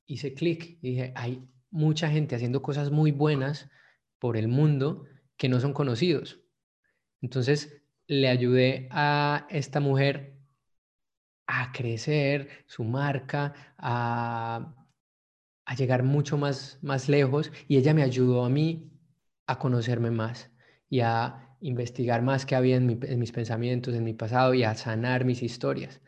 hice 0.07 0.35
clic 0.35 0.79
y 0.81 0.91
dije, 0.91 1.13
hay 1.17 1.49
mucha 1.71 2.09
gente 2.09 2.37
haciendo 2.37 2.63
cosas 2.63 2.91
muy 2.91 3.11
buenas 3.11 3.69
por 4.19 4.37
el 4.37 4.49
mundo 4.49 5.05
que 5.37 5.49
no 5.49 5.61
son 5.61 5.73
conocidos. 5.73 6.41
Entonces 7.21 7.83
le 8.07 8.29
ayudé 8.29 8.89
a 8.91 9.47
esta 9.51 9.81
mujer 9.81 10.39
a 11.47 11.73
crecer 11.73 12.49
su 12.67 12.85
marca, 12.85 13.55
a, 13.77 14.75
a 15.65 15.75
llegar 15.75 16.03
mucho 16.05 16.39
más, 16.39 16.79
más 16.83 17.09
lejos 17.09 17.51
y 17.67 17.77
ella 17.77 17.95
me 17.95 18.03
ayudó 18.03 18.45
a 18.45 18.51
mí 18.51 18.91
a 19.49 19.59
conocerme 19.59 20.11
más 20.13 20.51
y 20.89 21.01
a 21.01 21.49
investigar 21.61 22.23
más 22.23 22.47
que 22.47 22.55
había 22.55 22.77
en, 22.77 22.87
mis 23.19 23.33
pensamientos, 23.33 23.95
en 23.95 24.05
mi 24.05 24.15
pasado 24.15 24.55
y 24.55 24.63
a 24.63 24.75
sanar 24.75 25.25
mis 25.25 25.43
historias. 25.43 26.01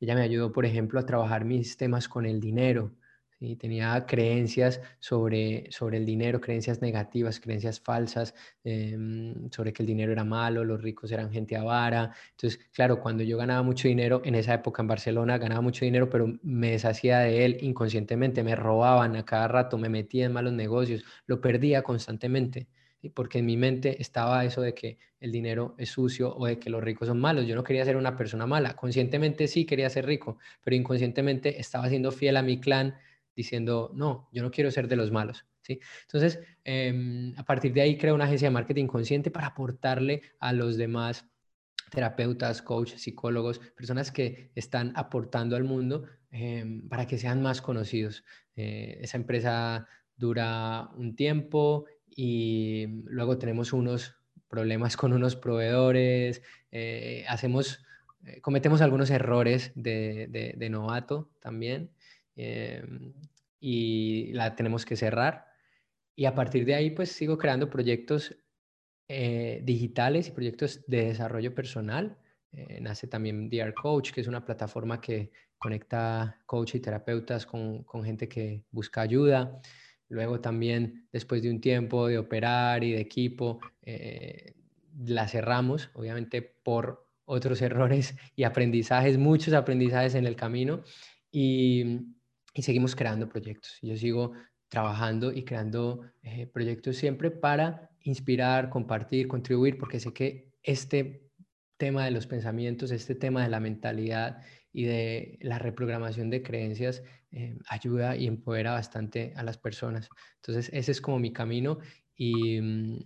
Ella 0.00 0.14
me 0.14 0.22
ayudó, 0.22 0.52
por 0.52 0.66
ejemplo, 0.66 0.98
a 0.98 1.06
trabajar 1.06 1.44
mis 1.44 1.76
temas 1.76 2.08
con 2.08 2.26
el 2.26 2.40
dinero. 2.40 2.92
¿sí? 3.38 3.56
Tenía 3.56 4.04
creencias 4.06 4.80
sobre, 4.98 5.70
sobre 5.70 5.98
el 5.98 6.06
dinero, 6.06 6.40
creencias 6.40 6.82
negativas, 6.82 7.38
creencias 7.38 7.80
falsas, 7.80 8.34
em, 8.64 9.50
sobre 9.50 9.72
que 9.72 9.82
el 9.82 9.86
dinero 9.86 10.12
era 10.12 10.24
malo, 10.24 10.64
los 10.64 10.82
ricos 10.82 11.12
eran 11.12 11.30
gente 11.30 11.56
avara. 11.56 12.14
Entonces, 12.30 12.58
claro, 12.72 13.00
cuando 13.00 13.22
yo 13.22 13.36
ganaba 13.38 13.62
mucho 13.62 13.88
dinero, 13.88 14.22
en 14.24 14.34
esa 14.34 14.54
época 14.54 14.82
en 14.82 14.88
Barcelona 14.88 15.38
ganaba 15.38 15.60
mucho 15.60 15.84
dinero, 15.84 16.08
pero 16.10 16.38
me 16.42 16.72
deshacía 16.72 17.20
de 17.20 17.44
él 17.44 17.58
inconscientemente, 17.60 18.42
me 18.42 18.56
robaban 18.56 19.16
a 19.16 19.24
cada 19.24 19.48
rato, 19.48 19.78
me 19.78 19.88
metía 19.88 20.26
en 20.26 20.32
malos 20.32 20.52
negocios, 20.54 21.04
lo 21.26 21.40
perdía 21.40 21.82
constantemente 21.82 22.68
porque 23.08 23.38
en 23.38 23.46
mi 23.46 23.56
mente 23.56 24.00
estaba 24.00 24.44
eso 24.44 24.60
de 24.60 24.74
que 24.74 24.98
el 25.20 25.32
dinero 25.32 25.74
es 25.78 25.90
sucio 25.90 26.34
o 26.36 26.46
de 26.46 26.58
que 26.58 26.70
los 26.70 26.82
ricos 26.82 27.08
son 27.08 27.20
malos. 27.20 27.46
Yo 27.46 27.54
no 27.54 27.64
quería 27.64 27.84
ser 27.84 27.96
una 27.96 28.16
persona 28.16 28.46
mala. 28.46 28.74
Conscientemente 28.76 29.48
sí 29.48 29.64
quería 29.64 29.90
ser 29.90 30.06
rico, 30.06 30.38
pero 30.62 30.76
inconscientemente 30.76 31.60
estaba 31.60 31.88
siendo 31.88 32.12
fiel 32.12 32.36
a 32.36 32.42
mi 32.42 32.60
clan 32.60 32.96
diciendo, 33.34 33.90
no, 33.94 34.28
yo 34.32 34.42
no 34.42 34.50
quiero 34.50 34.70
ser 34.70 34.88
de 34.88 34.96
los 34.96 35.10
malos. 35.10 35.44
¿sí? 35.60 35.78
Entonces, 36.02 36.40
em, 36.64 37.34
a 37.36 37.44
partir 37.44 37.72
de 37.72 37.82
ahí 37.82 37.98
creo 37.98 38.14
una 38.14 38.24
agencia 38.24 38.48
de 38.48 38.54
marketing 38.54 38.86
consciente 38.86 39.30
para 39.30 39.48
aportarle 39.48 40.22
a 40.40 40.52
los 40.52 40.76
demás 40.76 41.28
terapeutas, 41.90 42.62
coaches, 42.62 43.02
psicólogos, 43.02 43.58
personas 43.76 44.10
que 44.10 44.50
están 44.54 44.92
aportando 44.96 45.54
al 45.56 45.64
mundo 45.64 46.04
em, 46.30 46.88
para 46.88 47.06
que 47.06 47.18
sean 47.18 47.42
más 47.42 47.62
conocidos. 47.62 48.24
Eh, 48.56 48.98
esa 49.02 49.16
empresa 49.18 49.86
dura 50.16 50.90
un 50.96 51.14
tiempo 51.14 51.86
y 52.16 52.86
luego 53.04 53.36
tenemos 53.38 53.74
unos 53.74 54.16
problemas 54.48 54.96
con 54.96 55.12
unos 55.12 55.36
proveedores, 55.36 56.42
eh, 56.72 57.24
hacemos, 57.28 57.84
eh, 58.24 58.40
cometemos 58.40 58.80
algunos 58.80 59.10
errores 59.10 59.70
de, 59.74 60.56
novato 60.70 61.30
también 61.40 61.90
eh, 62.36 62.82
y 63.60 64.32
la 64.32 64.56
tenemos 64.56 64.86
que 64.86 64.96
cerrar. 64.96 65.46
Y 66.16 66.24
a 66.24 66.34
partir 66.34 66.64
de 66.64 66.74
ahí, 66.74 66.90
pues 66.90 67.12
sigo 67.12 67.36
creando 67.36 67.68
proyectos 67.70 68.34
digitales 69.08 70.26
y 70.26 70.32
proyectos 70.32 70.84
de 70.88 71.06
desarrollo 71.06 71.54
personal. 71.54 72.18
nace 72.80 73.06
también 73.06 73.48
DR 73.48 73.72
Coach, 73.74 74.10
que 74.10 74.20
es 74.20 74.26
una 74.26 74.44
plataforma 74.44 75.00
que 75.00 75.30
conecta 75.58 76.40
coach 76.46 76.74
y 76.74 76.80
terapeutas 76.80 77.46
con, 77.46 77.84
con 77.84 78.02
gente 78.02 78.28
que 78.28 78.64
busca 78.72 79.02
ayuda. 79.02 79.60
Luego 80.08 80.40
también, 80.40 81.08
después 81.12 81.42
de 81.42 81.50
un 81.50 81.60
tiempo 81.60 82.06
de 82.06 82.18
operar 82.18 82.84
y 82.84 82.92
de 82.92 83.00
equipo, 83.00 83.60
eh, 83.82 84.54
la 85.04 85.28
cerramos, 85.28 85.90
obviamente 85.94 86.42
por 86.42 87.06
otros 87.24 87.60
errores 87.62 88.16
y 88.34 88.44
aprendizajes, 88.44 89.18
muchos 89.18 89.54
aprendizajes 89.54 90.14
en 90.14 90.26
el 90.26 90.36
camino 90.36 90.82
y, 91.30 92.12
seguimos 92.54 92.96
creando 92.96 93.28
proyectos. 93.28 93.78
Yo 93.82 93.96
sigo 93.96 94.32
trabajando 94.68 95.30
y 95.30 95.44
creando 95.44 96.00
eh, 96.22 96.46
proyectos 96.46 96.96
siempre 96.96 97.30
para 97.30 97.90
inspirar, 98.00 98.70
compartir, 98.70 99.28
contribuir, 99.28 99.76
porque 99.76 100.00
sé 100.00 100.14
que 100.14 100.52
este 100.62 101.28
tema 101.76 102.06
de 102.06 102.12
los 102.12 102.26
pensamientos, 102.26 102.90
este 102.90 103.14
tema 103.14 103.42
de 103.42 103.50
la 103.50 103.60
mentalidad 103.60 104.42
y 104.76 104.84
de 104.84 105.38
la 105.40 105.58
reprogramación 105.58 106.28
de 106.28 106.42
creencias 106.42 107.02
eh, 107.32 107.56
ayuda 107.66 108.14
y 108.14 108.26
empodera 108.26 108.72
bastante 108.72 109.32
a 109.34 109.42
las 109.42 109.56
personas. 109.56 110.10
Entonces, 110.34 110.70
ese 110.74 110.92
es 110.92 111.00
como 111.00 111.18
mi 111.18 111.32
camino 111.32 111.78
y, 112.14 112.60
mm, 112.60 112.98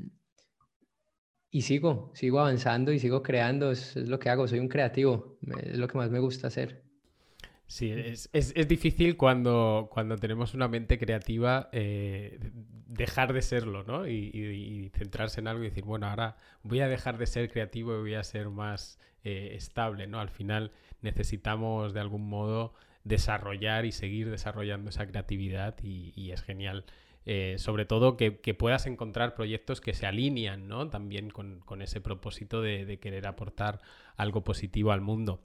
y 1.52 1.62
sigo, 1.62 2.10
sigo 2.12 2.40
avanzando 2.40 2.92
y 2.92 2.98
sigo 2.98 3.22
creando, 3.22 3.70
es, 3.70 3.94
lo 3.94 4.18
que 4.18 4.30
hago, 4.30 4.48
soy 4.48 4.58
un 4.58 4.66
creativo, 4.66 5.38
es 5.62 5.78
lo 5.78 5.86
que 5.86 5.96
más 5.96 6.10
me 6.10 6.18
gusta 6.18 6.48
hacer. 6.48 6.82
Sí, 7.68 7.92
es, 7.92 8.28
difícil 8.66 9.16
cuando, 9.16 9.90
cuando 9.92 10.16
tenemos 10.16 10.54
una 10.54 10.66
mente 10.66 10.98
creativa 10.98 11.68
eh, 11.70 12.36
dejar 12.88 13.32
de 13.32 13.42
serlo, 13.42 13.84
¿no? 13.84 14.08
Y, 14.08 14.90
centrarse 14.92 15.40
en 15.40 15.46
algo 15.46 15.62
y 15.62 15.68
decir, 15.68 15.84
bueno, 15.84 16.08
ahora 16.08 16.36
voy 16.64 16.80
a 16.80 16.88
dejar 16.88 17.16
de 17.16 17.26
ser 17.26 17.48
creativo 17.48 17.96
y 17.96 18.00
voy 18.00 18.14
a 18.14 18.24
ser 18.24 18.50
más 18.50 18.98
eh, 19.24 19.52
estable, 19.54 20.06
¿no? 20.06 20.20
Al 20.20 20.30
final 20.30 20.72
necesitamos 21.02 21.92
de 21.92 22.00
algún 22.00 22.28
modo 22.28 22.74
desarrollar 23.04 23.84
y 23.84 23.92
seguir 23.92 24.30
desarrollando 24.30 24.90
esa 24.90 25.06
creatividad 25.06 25.76
y, 25.82 26.30
es 26.30 26.42
genial. 26.42 26.84
Eh, 27.26 27.56
sobre 27.58 27.84
todo 27.84 28.16
que, 28.16 28.32
puedas 28.58 28.86
encontrar 28.86 29.34
proyectos 29.34 29.80
que 29.80 29.92
se 29.92 30.06
alinean 30.06 30.68
¿no? 30.68 30.88
también 30.88 31.30
con, 31.30 31.82
ese 31.82 32.00
propósito 32.00 32.62
de, 32.62 32.98
querer 32.98 33.26
aportar 33.26 33.80
algo 34.16 34.42
positivo 34.42 34.92
al 34.92 35.00
mundo. 35.00 35.42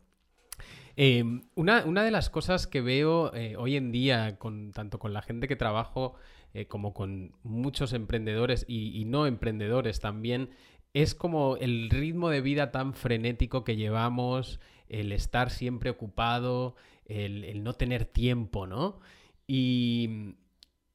Em, 0.98 1.44
una, 1.56 1.82
de 1.84 2.12
las 2.12 2.30
cosas 2.30 2.68
que 2.68 2.80
veo 2.80 3.34
eh, 3.34 3.56
hoy 3.58 3.76
en 3.76 3.92
día, 3.92 4.38
con, 4.38 4.72
tanto 4.72 5.00
con 5.00 5.12
la 5.12 5.22
gente 5.22 5.50
que 5.50 5.58
trabajo 5.58 6.16
eh, 6.54 6.68
como 6.68 6.94
con 6.94 7.34
muchos 7.44 7.92
emprendedores 7.92 8.64
y, 8.70 9.04
no 9.04 9.28
emprendedores 9.28 10.00
también, 10.00 10.52
es 10.96 11.14
como 11.14 11.58
el 11.58 11.90
ritmo 11.90 12.30
de 12.30 12.40
vida 12.40 12.72
tan 12.72 12.94
frenético 12.94 13.66
que 13.66 13.76
llevamos, 13.76 14.62
el 14.88 15.12
estar 15.12 15.50
siempre 15.50 15.90
ocupado, 15.90 16.78
el, 17.06 17.64
no 17.66 17.74
tener 17.74 18.06
tiempo, 18.06 18.66
¿no? 18.66 19.02
Y, 19.46 20.36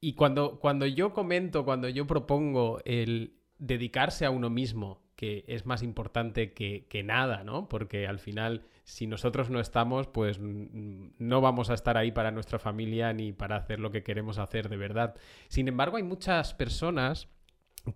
y 0.01 0.15
cuando, 0.15 0.59
cuando 0.59 0.87
yo 0.87 1.13
comento, 1.13 1.67
cuando 1.67 1.87
yo 1.91 2.07
propongo 2.07 2.81
el 2.87 3.35
dedicarse 3.59 4.25
a 4.25 4.31
uno 4.31 4.49
mismo, 4.49 5.03
que 5.17 5.45
es 5.49 5.67
más 5.67 5.83
importante 5.83 6.55
que, 6.55 6.87
que, 6.89 7.03
nada, 7.03 7.45
¿no? 7.45 7.69
Porque 7.69 8.07
al 8.07 8.21
final, 8.21 8.65
si 8.85 9.07
nosotros 9.07 9.51
no 9.51 9.61
estamos, 9.61 10.07
pues 10.07 10.39
no 10.41 11.43
vamos 11.43 11.69
a 11.69 11.75
estar 11.75 11.99
ahí 11.99 12.11
para 12.11 12.31
nuestra 12.31 12.59
familia 12.59 13.13
ni 13.13 13.35
para 13.35 13.57
hacer 13.57 13.79
lo 13.79 13.91
que 13.91 14.03
queremos 14.03 14.39
hacer 14.39 14.71
de 14.71 14.79
verdad. 14.79 15.15
Sin 15.49 15.69
embargo, 15.69 15.99
hay 15.99 16.05
muchas 16.05 16.55
personas 16.55 17.29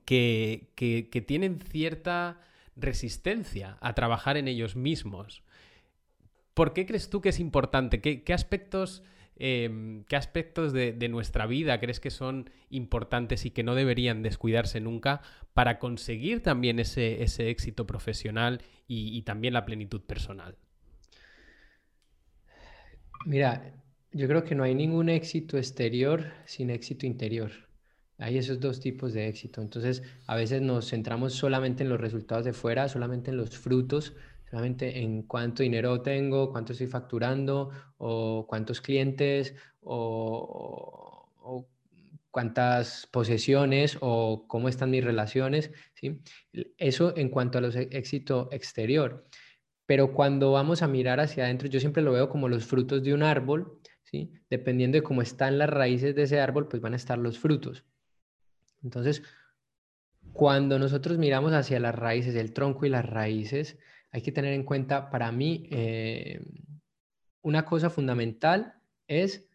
que, 0.05 0.71
que, 0.75 1.21
tienen 1.23 1.61
cierta 1.61 2.41
resistencia 2.76 3.79
a 3.81 3.95
trabajar 3.95 4.37
en 4.37 4.49
ellos 4.49 4.76
mismos. 4.76 5.43
¿Por 6.55 6.73
qué 6.73 6.87
crees 6.87 7.11
tú 7.11 7.21
que 7.21 7.31
es 7.31 7.41
importante? 7.41 8.00
¿Qué, 8.00 8.33
aspectos, 8.33 9.03
em, 9.37 10.05
qué 10.05 10.17
aspectos 10.17 10.73
de, 10.73 11.09
nuestra 11.09 11.47
vida 11.47 11.81
crees 11.81 12.00
que 12.00 12.11
son 12.11 12.50
importantes 12.71 13.45
y 13.45 13.50
que 13.50 13.62
no 13.62 13.75
deberían 13.75 14.23
descuidarse 14.23 14.81
nunca 14.81 15.21
para 15.53 15.79
conseguir 15.79 16.43
también 16.43 16.79
ese, 16.79 17.23
éxito 17.23 17.87
profesional 17.87 18.62
y, 18.87 19.21
también 19.23 19.55
la 19.55 19.64
plenitud 19.64 20.00
personal? 20.03 20.57
Mira, 23.26 23.75
yo 24.12 24.29
creo 24.29 24.45
que 24.45 24.55
no 24.55 24.64
hay 24.64 24.75
ningún 24.75 25.09
éxito 25.09 25.57
exterior 25.57 26.33
sin 26.45 26.71
éxito 26.71 27.07
interior. 27.07 27.50
Hay 28.18 28.38
esos 28.38 28.61
dos 28.61 28.80
tipos 28.80 29.12
de 29.12 29.28
éxito. 29.28 29.61
Entonces, 29.61 30.02
a 30.26 30.37
veces 30.37 30.62
nos 30.62 30.88
centramos 30.90 31.35
solamente 31.35 31.83
en 31.83 31.88
los 31.88 32.00
resultados 32.00 32.44
de 32.44 32.52
fuera, 32.52 32.88
solamente 32.88 33.30
en 33.30 33.37
los 33.37 33.50
frutos, 33.59 34.14
solamente 34.49 35.00
en 35.00 35.23
cuánto 35.23 35.62
dinero 35.62 36.00
tengo, 36.02 36.50
cuánto 36.52 36.73
estoy 36.73 36.87
facturando, 36.87 37.71
o 37.99 38.47
cuántos 38.49 38.80
clientes, 38.80 39.54
o, 39.80 41.66
cuántas 42.30 43.06
posesiones, 43.12 43.99
o 44.00 44.47
cómo 44.49 44.68
están 44.68 44.90
mis 44.90 45.04
relaciones. 45.04 45.73
¿sí? 45.94 46.21
Eso 46.78 47.16
en 47.16 47.28
cuanto 47.30 47.59
a 47.59 47.61
los 47.61 47.75
éxito 47.76 48.49
exterior. 48.52 49.26
Pero 49.87 50.14
cuando 50.14 50.52
vamos 50.52 50.83
a 50.83 50.88
mirar 50.88 51.21
hacia 51.21 51.44
adentro, 51.44 51.68
yo 51.68 51.80
siempre 51.80 52.02
lo 52.02 52.12
veo 52.12 52.28
como 52.28 52.49
los 52.49 52.64
frutos 52.64 53.02
de 53.02 53.12
un 53.12 53.23
árbol, 53.23 53.80
¿sí? 54.02 54.33
Dependiendo 54.49 54.97
de 54.97 55.02
cómo 55.02 55.21
están 55.21 55.59
las 55.59 55.68
raíces 55.68 56.14
de 56.14 56.23
ese 56.23 56.40
árbol, 56.40 56.68
pues 56.68 56.80
van 56.80 56.94
a 56.94 56.97
estar 56.97 57.18
los 57.18 57.38
frutos. 57.38 57.85
Entonces, 58.85 59.23
cuando 60.33 60.79
nosotros 60.79 61.19
miramos 61.19 61.53
hacia 61.53 61.81
las 61.81 61.95
raíces, 61.95 62.35
el 62.37 62.53
tronco 62.53 62.87
y 62.87 62.91
las 62.91 63.05
raíces, 63.05 63.79
hay 64.11 64.23
que 64.23 64.33
tener 64.33 64.53
en 64.53 64.62
cuenta, 64.62 65.11
para 65.11 65.33
mí, 65.33 65.67
eh, 65.71 66.41
una 67.43 67.65
cosa 67.65 67.91
fundamental 67.91 68.75
es 69.08 69.49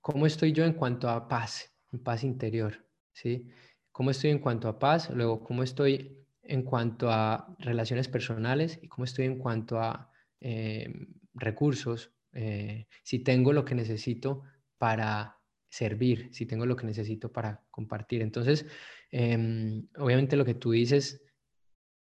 cómo 0.00 0.26
estoy 0.26 0.52
yo 0.52 0.64
en 0.64 0.74
cuanto 0.74 1.08
a 1.08 1.28
paz, 1.28 1.74
en 1.92 2.02
paz 2.02 2.24
interior, 2.24 2.86
¿sí? 3.12 3.48
Cómo 3.92 4.10
estoy 4.10 4.30
en 4.30 4.38
cuanto 4.38 4.68
a 4.68 4.78
paz, 4.78 5.10
luego 5.10 5.42
cómo 5.42 5.62
estoy 5.62 6.16
en 6.42 6.62
cuanto 6.62 7.10
a 7.10 7.54
relaciones 7.58 8.08
personales 8.08 8.78
y 8.82 8.88
cómo 8.88 9.04
estoy 9.04 9.26
en 9.26 9.38
cuanto 9.38 9.80
a 9.80 10.10
eh, 10.40 10.92
recursos, 11.34 12.12
eh, 12.32 12.86
si 13.02 13.18
tengo 13.18 13.52
lo 13.52 13.64
que 13.64 13.74
necesito 13.74 14.42
para 14.78 15.37
servir, 15.68 16.28
si 16.32 16.46
tengo 16.46 16.66
lo 16.66 16.76
que 16.76 16.86
necesito 16.86 17.32
para 17.32 17.62
compartir. 17.70 18.22
Entonces, 18.22 18.66
em, 19.10 19.86
obviamente 19.96 20.36
lo 20.36 20.44
que 20.44 20.54
tú 20.54 20.72
dices, 20.72 21.22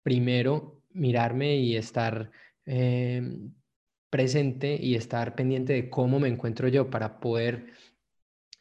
primero 0.03 0.83
mirarme 0.91 1.57
y 1.57 1.77
estar 1.77 2.31
em, 2.65 3.53
presente 4.11 4.77
y 4.81 4.95
estar 4.97 5.35
pendiente 5.35 5.73
de 5.73 5.91
cómo 5.91 6.21
me 6.21 6.29
encuentro 6.29 6.69
yo 6.69 6.91
para 6.91 7.21
poder 7.21 7.73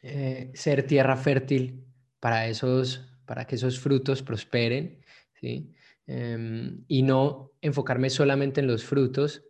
eh, 0.02 0.50
ser 0.54 0.86
tierra 0.86 1.16
fértil 1.16 1.84
para, 2.20 2.46
esos, 2.48 3.06
para 3.26 3.46
que 3.46 3.56
esos 3.56 3.78
frutos 3.80 4.22
prosperen, 4.22 5.02
¿sí? 5.40 5.74
Em, 6.06 6.84
y 6.88 7.02
no 7.02 7.52
enfocarme 7.60 8.10
solamente 8.10 8.60
en 8.60 8.66
los 8.66 8.84
frutos, 8.84 9.44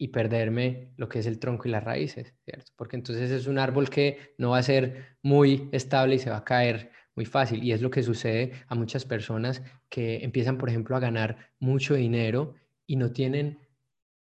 y 0.00 0.08
perderme 0.08 0.94
lo 0.96 1.10
que 1.10 1.18
es 1.18 1.26
el 1.26 1.38
tronco 1.38 1.68
y 1.68 1.70
las 1.70 1.84
raíces, 1.84 2.34
¿cierto? 2.42 2.72
Porque 2.74 2.96
entonces 2.96 3.30
es 3.30 3.46
un 3.46 3.58
árbol 3.58 3.90
que 3.90 4.32
no 4.38 4.52
va 4.52 4.58
a 4.58 4.62
ser 4.62 5.18
muy 5.22 5.68
estable 5.72 6.14
y 6.14 6.18
se 6.18 6.30
va 6.30 6.38
a 6.38 6.44
caer 6.44 6.90
muy 7.14 7.26
fácil. 7.26 7.62
Y 7.62 7.72
es 7.72 7.82
lo 7.82 7.90
que 7.90 8.02
sucede 8.02 8.52
a 8.68 8.74
muchas 8.74 9.04
personas 9.04 9.62
que 9.90 10.24
empiezan, 10.24 10.56
por 10.56 10.70
ejemplo, 10.70 10.96
a 10.96 11.00
ganar 11.00 11.50
mucho 11.58 11.96
dinero 11.96 12.54
y 12.86 12.96
no 12.96 13.12
tienen 13.12 13.58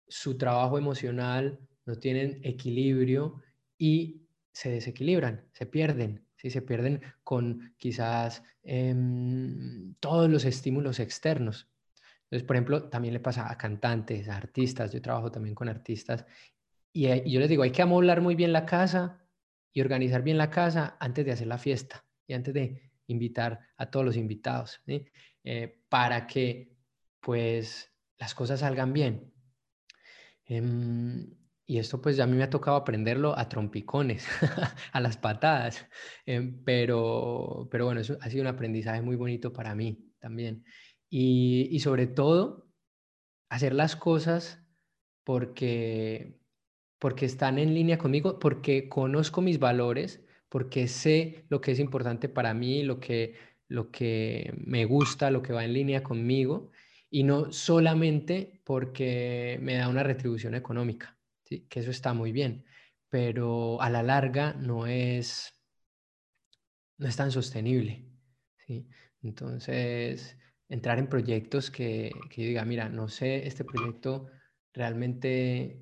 su 0.09 0.37
trabajo 0.37 0.77
emocional, 0.77 1.61
no 1.85 1.95
tienen 1.95 2.41
equilibrio 2.43 3.41
y 3.77 4.27
se 4.51 4.71
desequilibran, 4.71 5.45
se 5.53 5.65
pierden, 5.65 6.25
¿sí? 6.35 6.49
se 6.49 6.61
pierden 6.61 7.01
con 7.23 7.73
quizás 7.77 8.43
em, 8.63 9.95
todos 10.01 10.29
los 10.29 10.43
estímulos 10.43 10.99
externos. 10.99 11.69
Entonces, 12.29 12.45
por 12.45 12.55
ejemplo, 12.55 12.89
también 12.89 13.15
le 13.15 13.19
pasa 13.19 13.51
a 13.51 13.57
cantantes, 13.57 14.29
a 14.29 14.37
artistas, 14.37 14.93
yo 14.93 15.01
trabajo 15.01 15.31
también 15.31 15.55
con 15.55 15.67
artistas, 15.67 16.25
y, 16.93 17.07
yo 17.29 17.39
les 17.39 17.49
digo, 17.49 17.63
hay 17.63 17.71
que 17.71 17.81
amoblar 17.81 18.21
muy 18.21 18.35
bien 18.35 18.53
la 18.53 18.65
casa 18.65 19.25
y 19.73 19.81
organizar 19.81 20.21
bien 20.21 20.37
la 20.37 20.51
casa 20.51 20.95
antes 20.99 21.25
de 21.25 21.31
hacer 21.31 21.47
la 21.47 21.57
fiesta 21.57 22.05
y 22.27 22.33
antes 22.33 22.53
de 22.53 22.91
invitar 23.07 23.59
a 23.77 23.89
todos 23.89 24.05
los 24.05 24.15
invitados, 24.15 24.81
eh, 25.43 25.83
para 25.89 26.27
que 26.27 26.75
pues 27.19 27.91
las 28.17 28.35
cosas 28.35 28.59
salgan 28.59 28.93
bien. 28.93 29.33
Em, 30.45 31.35
y 31.65 31.77
esto 31.79 32.01
pues 32.01 32.19
a 32.19 32.27
mí 32.27 32.35
me 32.35 32.43
ha 32.43 32.49
tocado 32.49 32.77
aprenderlo 32.77 33.37
a 33.37 33.49
trompicones, 33.49 34.27
a 34.91 34.99
las 34.99 35.17
patadas, 35.17 35.87
em, 36.25 36.63
pero, 36.63 37.67
pero 37.71 37.85
bueno, 37.85 38.01
eso 38.01 38.17
ha 38.21 38.29
sido 38.29 38.41
un 38.41 38.47
aprendizaje 38.47 39.01
muy 39.01 39.15
bonito 39.15 39.51
para 39.51 39.73
mí 39.73 40.05
también 40.19 40.63
y, 41.09 41.79
sobre 41.79 42.07
todo 42.07 42.67
hacer 43.49 43.73
las 43.73 43.95
cosas 43.95 44.63
porque, 45.23 46.39
porque 46.99 47.25
están 47.25 47.57
en 47.57 47.73
línea 47.73 47.97
conmigo, 47.97 48.39
porque 48.39 48.89
conozco 48.89 49.41
mis 49.41 49.59
valores, 49.59 50.23
porque 50.49 50.87
sé 50.87 51.45
lo 51.49 51.61
que 51.61 51.71
es 51.71 51.79
importante 51.79 52.29
para 52.29 52.53
mí, 52.53 52.83
lo 52.83 52.99
que, 52.99 53.35
lo 53.67 53.91
que 53.91 54.53
me 54.57 54.85
gusta, 54.85 55.31
lo 55.31 55.41
que 55.41 55.53
va 55.53 55.65
en 55.65 55.73
línea 55.73 56.03
conmigo, 56.03 56.71
y 57.09 57.23
no 57.23 57.51
solamente 57.51 58.61
porque 58.63 59.57
me 59.61 59.75
da 59.75 59.89
una 59.89 60.03
retribución 60.03 60.53
económica, 60.53 61.17
¿sí? 61.45 61.65
que 61.69 61.79
eso 61.79 61.91
está 61.91 62.13
muy 62.13 62.31
bien, 62.31 62.65
pero 63.09 63.81
a 63.81 63.89
la 63.89 64.03
larga 64.03 64.53
no 64.53 64.85
es, 64.85 65.53
no 66.97 67.07
es 67.07 67.15
tan 67.15 67.31
sostenible. 67.31 68.05
¿sí? 68.57 68.87
Entonces, 69.23 70.37
entrar 70.69 70.99
en 70.99 71.07
proyectos 71.07 71.71
que, 71.71 72.11
que 72.29 72.43
yo 72.43 72.47
diga, 72.47 72.65
mira, 72.65 72.89
no 72.89 73.09
sé 73.09 73.47
este 73.47 73.65
proyecto 73.65 74.27
realmente 74.73 75.81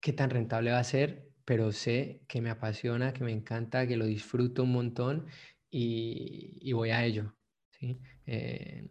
qué 0.00 0.12
tan 0.12 0.30
rentable 0.30 0.72
va 0.72 0.78
a 0.78 0.84
ser, 0.84 1.28
pero 1.44 1.72
sé 1.72 2.22
que 2.28 2.40
me 2.40 2.50
apasiona, 2.50 3.12
que 3.12 3.24
me 3.24 3.32
encanta, 3.32 3.86
que 3.86 3.96
lo 3.96 4.06
disfruto 4.06 4.64
un 4.64 4.72
montón 4.72 5.26
y, 5.70 6.58
y 6.60 6.72
voy 6.72 6.90
a 6.90 7.04
ello. 7.04 7.34
¿sí? 7.70 8.00
Eh, 8.26 8.86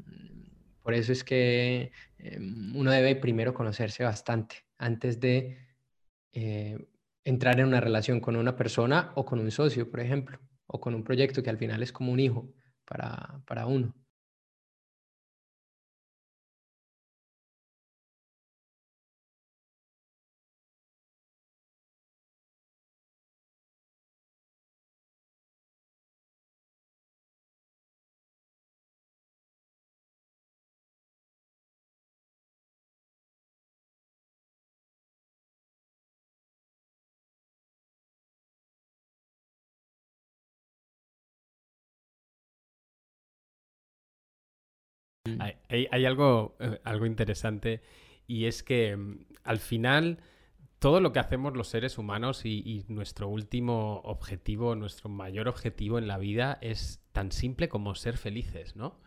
por 0.81 0.93
eso 0.93 1.11
es 1.11 1.23
que 1.23 1.91
em, 2.17 2.75
uno 2.75 2.91
debe 2.91 3.15
primero 3.15 3.53
conocerse 3.53 4.03
bastante 4.03 4.65
antes 4.77 5.19
de 5.19 5.57
eh, 6.33 6.77
entrar 7.23 7.59
en 7.59 7.67
una 7.67 7.81
relación 7.81 8.19
con 8.19 8.35
una 8.35 8.55
persona 8.55 9.11
o 9.15 9.25
con 9.25 9.39
un 9.39 9.51
socio, 9.51 9.89
por 9.89 9.99
ejemplo, 9.99 10.39
o 10.67 10.79
con 10.79 10.95
un 10.95 11.03
proyecto 11.03 11.43
que 11.43 11.49
al 11.49 11.57
final 11.57 11.83
es 11.83 11.91
como 11.91 12.11
un 12.11 12.19
hijo 12.19 12.53
para, 12.85 13.41
para 13.45 13.65
uno. 13.67 13.93
Hay, 45.69 46.05
algo, 46.05 46.55
eh, 46.59 46.79
algo 46.83 47.05
interesante 47.05 47.81
y 48.27 48.45
es 48.45 48.63
que 48.63 48.95
mm, 48.97 49.25
al 49.43 49.59
final 49.59 50.17
todo 50.79 50.99
lo 50.99 51.13
que 51.13 51.19
hacemos 51.19 51.55
los 51.55 51.67
seres 51.67 51.99
humanos 51.99 52.43
y, 52.43 52.85
nuestro 52.87 53.27
último 53.27 54.01
objetivo, 54.03 54.75
nuestro 54.75 55.09
mayor 55.09 55.47
objetivo 55.47 55.99
en 55.99 56.07
la 56.07 56.17
vida 56.17 56.57
es 56.61 57.03
tan 57.11 57.31
simple 57.31 57.69
como 57.69 57.93
ser 57.93 58.17
felices, 58.17 58.75
¿no? 58.75 58.99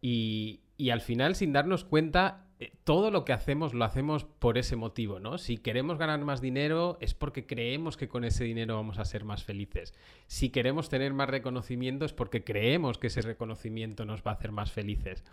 Y, 0.00 0.62
al 0.90 1.02
final, 1.02 1.34
sin 1.34 1.52
darnos 1.52 1.84
cuenta, 1.84 2.46
todo 2.84 3.10
lo 3.10 3.24
que 3.24 3.32
hacemos 3.32 3.74
lo 3.74 3.84
hacemos 3.84 4.24
por 4.24 4.58
ese 4.58 4.76
motivo, 4.76 5.18
¿no? 5.18 5.38
Si 5.38 5.56
queremos 5.56 5.98
ganar 5.98 6.20
más 6.20 6.40
dinero 6.40 6.98
es 7.00 7.14
porque 7.14 7.46
creemos 7.46 7.96
que 7.96 8.08
con 8.08 8.24
ese 8.24 8.44
dinero 8.44 8.76
vamos 8.76 8.98
a 8.98 9.04
ser 9.04 9.24
más 9.24 9.44
felices. 9.44 9.94
Si 10.26 10.50
queremos 10.50 10.88
tener 10.88 11.14
más 11.14 11.30
reconocimiento 11.30 12.04
es 12.04 12.12
porque 12.12 12.44
creemos 12.44 12.98
que 12.98 13.06
ese 13.06 13.22
reconocimiento 13.22 14.04
nos 14.04 14.22
va 14.22 14.32
a 14.32 14.34
hacer 14.34 14.52
más 14.52 14.72
felices. 14.72 15.24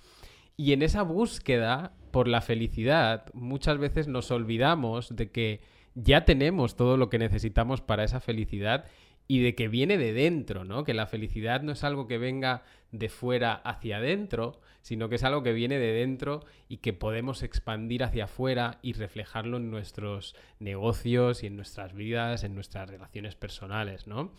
Y 0.56 0.74
en 0.74 0.82
esa 0.82 1.04
búsqueda 1.04 1.94
por 2.12 2.28
la 2.28 2.42
felicidad, 2.42 3.26
muchas 3.34 3.78
veces 3.78 4.08
nos 4.08 4.32
olvidamos 4.32 5.16
de 5.16 5.30
que 5.30 5.62
ya 5.94 6.26
tenemos 6.26 6.76
todo 6.76 6.98
lo 6.98 7.10
que 7.10 7.20
necesitamos 7.20 7.82
para 7.82 8.04
esa 8.04 8.20
felicidad 8.20 8.86
y 9.28 9.42
de 9.42 9.56
que 9.56 9.68
viene 9.68 9.98
de 9.98 10.14
dentro, 10.14 10.64
¿no? 10.64 10.84
Que 10.84 10.94
la 10.94 11.08
felicidad 11.08 11.62
no 11.62 11.74
es 11.74 11.84
algo 11.84 12.08
que 12.08 12.18
venga 12.18 12.64
de 12.92 13.10
fuera 13.10 13.54
hacia 13.54 13.98
adentro, 13.98 14.62
sino 14.88 15.10
que 15.10 15.16
es 15.16 15.26
algo 15.26 15.44
que 15.44 15.52
viene 15.52 15.80
de 15.80 15.92
dentro 15.92 16.46
y 16.70 16.78
que 16.78 16.94
podemos 16.94 17.44
expandir 17.44 18.06
hacia 18.06 18.24
afuera 18.24 18.80
y 18.82 18.94
reflejarlo 18.94 19.58
en 19.58 19.70
nuestros 19.70 20.34
negocios 20.60 21.44
y 21.44 21.48
en 21.48 21.58
nuestras 21.58 21.94
vidas, 21.94 22.46
en 22.46 22.56
nuestras 22.56 22.90
relaciones 22.90 23.36
personales, 23.36 24.08
¿no? 24.08 24.32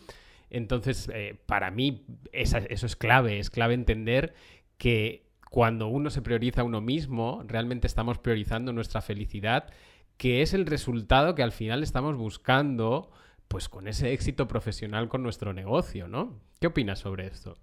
Entonces, 0.49 1.07
eh, 1.13 1.39
para 1.45 1.69
mí, 1.69 2.03
eso 2.31 2.57
es 2.57 2.95
clave, 2.95 3.37
es 3.37 3.51
clave 3.51 3.75
entender 3.75 4.33
que 4.79 5.29
cuando 5.51 5.87
uno 5.87 6.09
se 6.09 6.23
prioriza 6.23 6.61
a 6.61 6.63
uno 6.63 6.81
mismo, 6.81 7.43
realmente 7.45 7.85
estamos 7.85 8.17
priorizando 8.17 8.73
nuestra 8.73 9.03
felicidad 9.03 9.69
que 10.17 10.41
es 10.41 10.55
el 10.55 10.65
resultado 10.65 11.35
que 11.35 11.43
al 11.43 11.51
final 11.51 11.83
estamos 11.83 12.17
buscando, 12.17 13.11
pues 13.47 13.69
con 13.69 13.87
ese 13.87 14.13
éxito 14.13 14.47
profesional 14.47 15.09
con 15.09 15.21
nuestro 15.21 15.53
negocio, 15.53 16.07
¿no? 16.07 16.41
¿Qué 16.59 16.65
opinas 16.65 16.97
sobre 16.97 17.27
esto? 17.27 17.55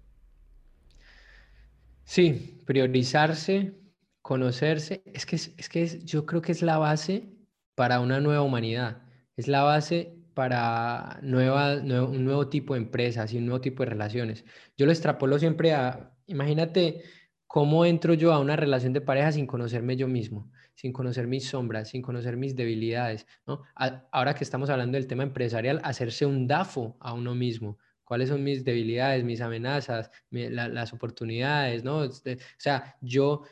Sí, 2.07 2.61
priorizarse, 2.65 3.73
conocerse, 4.21 5.03
es 5.05 5.25
que, 5.25 5.35
es 5.35 5.69
que 5.69 5.99
yo 6.05 6.25
creo 6.25 6.41
que 6.41 6.53
es 6.53 6.61
la 6.61 6.77
base 6.77 7.33
para 7.75 7.99
una 7.99 8.21
nueva 8.21 8.43
humanidad, 8.43 9.03
es 9.35 9.49
la 9.49 9.63
base 9.63 10.15
para 10.33 11.19
nueva, 11.21 11.75
un 11.75 12.23
nuevo 12.23 12.47
tipo 12.47 12.75
de 12.75 12.79
empresas 12.79 13.33
y 13.33 13.37
un 13.37 13.45
nuevo 13.45 13.59
tipo 13.59 13.83
de 13.83 13.89
relaciones. 13.89 14.45
Yo 14.77 14.85
lo 14.85 14.93
extrapolo 14.93 15.37
siempre 15.37 15.73
a, 15.73 16.15
imagínate 16.27 17.03
cómo 17.45 17.85
entro 17.85 18.13
yo 18.13 18.31
a 18.31 18.39
una 18.39 18.55
relación 18.55 18.93
de 18.93 19.01
pareja 19.01 19.33
sin 19.33 19.45
conocerme 19.45 19.97
yo 19.97 20.07
mismo 20.07 20.49
sin 20.77 20.93
conocer 20.93 21.25
mis 21.25 21.49
sombras, 21.49 21.89
sin 21.89 22.03
conocer 22.03 22.37
mis 22.37 22.55
debilidades, 22.55 23.25
¿no? 23.47 23.63
ahora 24.11 24.35
que 24.35 24.43
estamos 24.43 24.69
hablando 24.69 24.95
del 24.95 25.07
tema 25.07 25.23
empresarial, 25.23 25.81
hacerse 25.83 26.27
un 26.27 26.47
DAFO 26.47 26.97
a 26.99 27.13
uno 27.13 27.33
mismo. 27.33 27.79
¿Cuáles 28.07 28.29
son 28.29 28.41
mis 28.41 28.63
debilidades, 28.63 29.25
mis 29.25 29.41
amenazas, 29.41 30.09
las 30.31 30.93
oportunidades, 30.93 31.83
¿no? 31.83 32.05
Este, 32.05 32.35
o 32.35 32.57
sea, 32.57 32.95
yo 33.01 33.43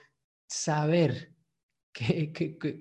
saber 0.47 1.35
qué, 1.91 2.31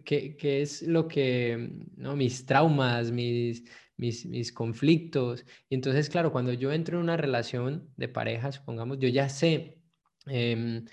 qué, 0.05 0.63
es 0.63 0.83
lo 0.83 1.09
que, 1.09 1.71
¿no? 1.97 2.15
Mis 2.15 2.47
traumas, 2.47 3.11
mis, 3.11 3.65
mis, 3.97 4.25
mis, 4.25 4.53
conflictos. 4.53 5.45
Y 5.69 5.75
entonces, 5.75 6.09
claro, 6.09 6.31
cuando 6.31 6.53
yo 6.53 6.73
entro 6.73 6.99
en 6.99 7.03
una 7.03 7.17
relación 7.17 7.91
de 7.97 8.09
pareja, 8.09 8.53
supongamos, 8.53 9.01
yo 9.01 9.09
ya 9.09 9.29
sé 9.29 9.83
em, 10.27 10.85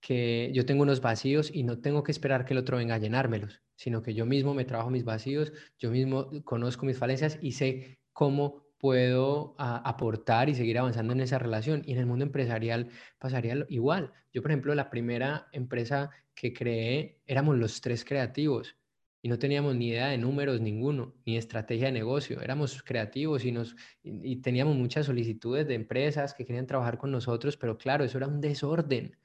que 0.00 0.50
yo 0.54 0.64
tengo 0.64 0.84
unos 0.84 1.02
vacíos 1.02 1.50
y 1.52 1.64
no 1.64 1.80
tengo 1.80 2.02
que 2.02 2.12
esperar 2.12 2.46
que 2.46 2.54
el 2.54 2.60
otro 2.60 2.78
venga 2.78 2.94
a 2.94 2.98
llenármelos, 2.98 3.60
sino 3.76 4.02
que 4.02 4.14
yo 4.14 4.24
mismo 4.24 4.54
me 4.54 4.64
trabajo 4.64 4.88
mis 4.88 5.04
vacíos, 5.04 5.52
yo 5.78 5.90
mismo 5.90 6.30
conozco 6.44 6.86
mis 6.86 6.96
falencias 6.96 7.38
y 7.42 7.52
sé 7.52 7.98
cómo 8.14 8.69
puedo 8.80 9.54
aportar 9.58 10.48
y 10.48 10.54
seguir 10.54 10.78
avanzando 10.78 11.12
en 11.12 11.20
esa 11.20 11.38
relación. 11.38 11.82
Y 11.84 11.92
en 11.92 11.98
el 11.98 12.06
mundo 12.06 12.24
empresarial 12.24 12.88
pasaría 13.18 13.66
igual. 13.68 14.12
Yo, 14.32 14.42
por 14.42 14.50
ejemplo, 14.50 14.74
la 14.74 14.90
primera 14.90 15.48
empresa 15.52 16.10
que 16.34 16.52
creé, 16.52 17.20
éramos 17.26 17.58
los 17.58 17.80
tres 17.80 18.04
creativos 18.04 18.76
y 19.22 19.28
no 19.28 19.38
teníamos 19.38 19.76
ni 19.76 19.88
idea 19.88 20.08
de 20.08 20.18
números 20.18 20.62
ninguno, 20.62 21.14
ni 21.26 21.36
estrategia 21.36 21.86
de 21.86 21.92
negocio. 21.92 22.40
Éramos 22.40 22.82
creativos 22.82 23.44
y, 23.44 23.52
nos, 23.52 23.76
y 24.02 24.36
teníamos 24.36 24.76
muchas 24.76 25.06
solicitudes 25.06 25.68
de 25.68 25.74
empresas 25.74 26.32
que 26.32 26.46
querían 26.46 26.66
trabajar 26.66 26.96
con 26.96 27.10
nosotros, 27.10 27.58
pero 27.58 27.76
claro, 27.76 28.04
eso 28.04 28.16
era 28.16 28.28
un 28.28 28.40
desorden. 28.40 29.16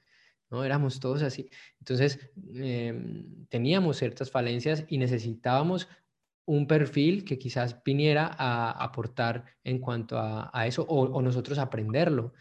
¿no? 0.50 0.64
Éramos 0.64 1.00
todos 1.00 1.22
así. 1.22 1.48
Entonces, 1.78 2.30
em, 2.54 3.46
teníamos 3.48 3.96
ciertas 3.96 4.30
falencias 4.30 4.84
y 4.88 4.98
necesitábamos 4.98 5.88
un 6.46 6.66
perfil 6.66 7.24
que 7.24 7.38
quizás 7.38 7.82
viniera 7.84 8.34
a 8.38 8.70
aportar 8.70 9.44
en 9.64 9.78
cuanto 9.78 10.18
a, 10.18 10.66
eso 10.66 10.84
o, 10.88 11.20
nosotros 11.20 11.58
aprenderlo. 11.58 12.32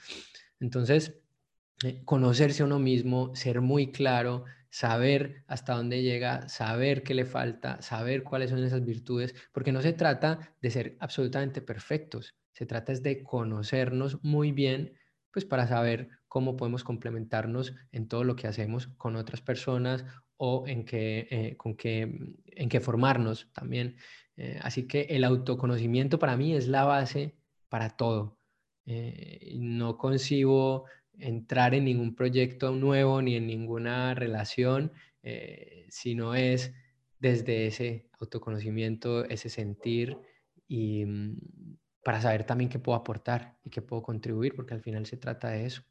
Entonces, 0.60 1.20
eh, 1.84 2.04
conocerse 2.06 2.63
a 2.63 2.65
uno 2.65 2.80
mismo, 2.80 3.36
ser 3.36 3.62
muy 3.62 3.91
claro, 3.91 4.46
saber 4.70 5.44
hasta 5.48 5.76
dónde 5.76 6.04
llega, 6.04 6.48
saber 6.50 7.04
qué 7.04 7.13
le 7.13 7.26
falta, 7.26 7.82
saber 7.82 8.24
cuáles 8.24 8.52
son 8.52 8.63
esas 8.63 8.86
virtudes, 8.86 9.34
porque 9.52 9.72
no 9.72 9.82
se 9.82 9.94
trata 9.94 10.54
de 10.62 10.70
ser 10.70 10.98
absolutamente 11.00 11.62
perfectos, 11.62 12.36
se 12.52 12.65
trata 12.65 12.91
es 12.91 13.02
de 13.04 13.24
conocernos 13.24 14.24
muy 14.24 14.52
bien, 14.52 14.94
pues 15.32 15.46
para 15.46 15.68
saber 15.68 16.10
cómo 16.28 16.56
podemos 16.56 16.84
complementarnos 16.84 17.74
en 17.91 18.08
todo 18.08 18.24
lo 18.24 18.36
que 18.36 18.48
hacemos 18.48 18.88
con 18.98 19.15
otras 19.15 19.41
personas 19.41 20.06
o 20.38 20.67
en 20.67 20.86
qué, 20.86 21.28
eh, 21.30 21.58
con 21.58 21.76
qué, 21.76 22.02
en 22.45 22.69
qué 22.69 22.80
formarnos 22.80 23.50
también. 23.54 23.95
Eh, 24.38 24.60
así 24.62 24.88
que 24.88 25.02
el 25.10 25.24
autoconocimiento 25.24 26.19
para 26.19 26.38
mí 26.38 26.56
es 26.56 26.67
la 26.67 26.84
base 26.84 27.36
para 27.69 27.91
todo. 27.91 28.39
Eh, 28.86 29.56
no 29.58 29.98
concibo 29.98 30.86
entrar 31.17 31.74
en 31.74 31.86
ningún 31.86 32.15
proyecto 32.15 32.71
nuevo 32.71 33.21
ni 33.21 33.36
en 33.36 33.48
ninguna 33.48 34.13
relación 34.13 34.91
si 35.89 36.13
no 36.13 36.36
es 36.36 36.71
desde 37.19 37.65
ese 37.65 38.10
autoconocimiento, 38.19 39.26
ese 39.26 39.50
sentir 39.50 40.19
y 40.67 41.06
mm, 41.06 41.38
para 42.04 42.21
saber 42.21 42.43
también 42.43 42.69
qué 42.69 42.78
puedo 42.80 42.98
aportar 42.98 43.58
y 43.63 43.71
qué 43.71 43.82
puedo 43.82 44.04
contribuir, 44.04 44.56
porque 44.56 44.76
al 44.76 44.82
final 44.82 45.08
se 45.08 45.17
trata 45.17 45.50
de 45.50 45.65
eso. 45.65 45.82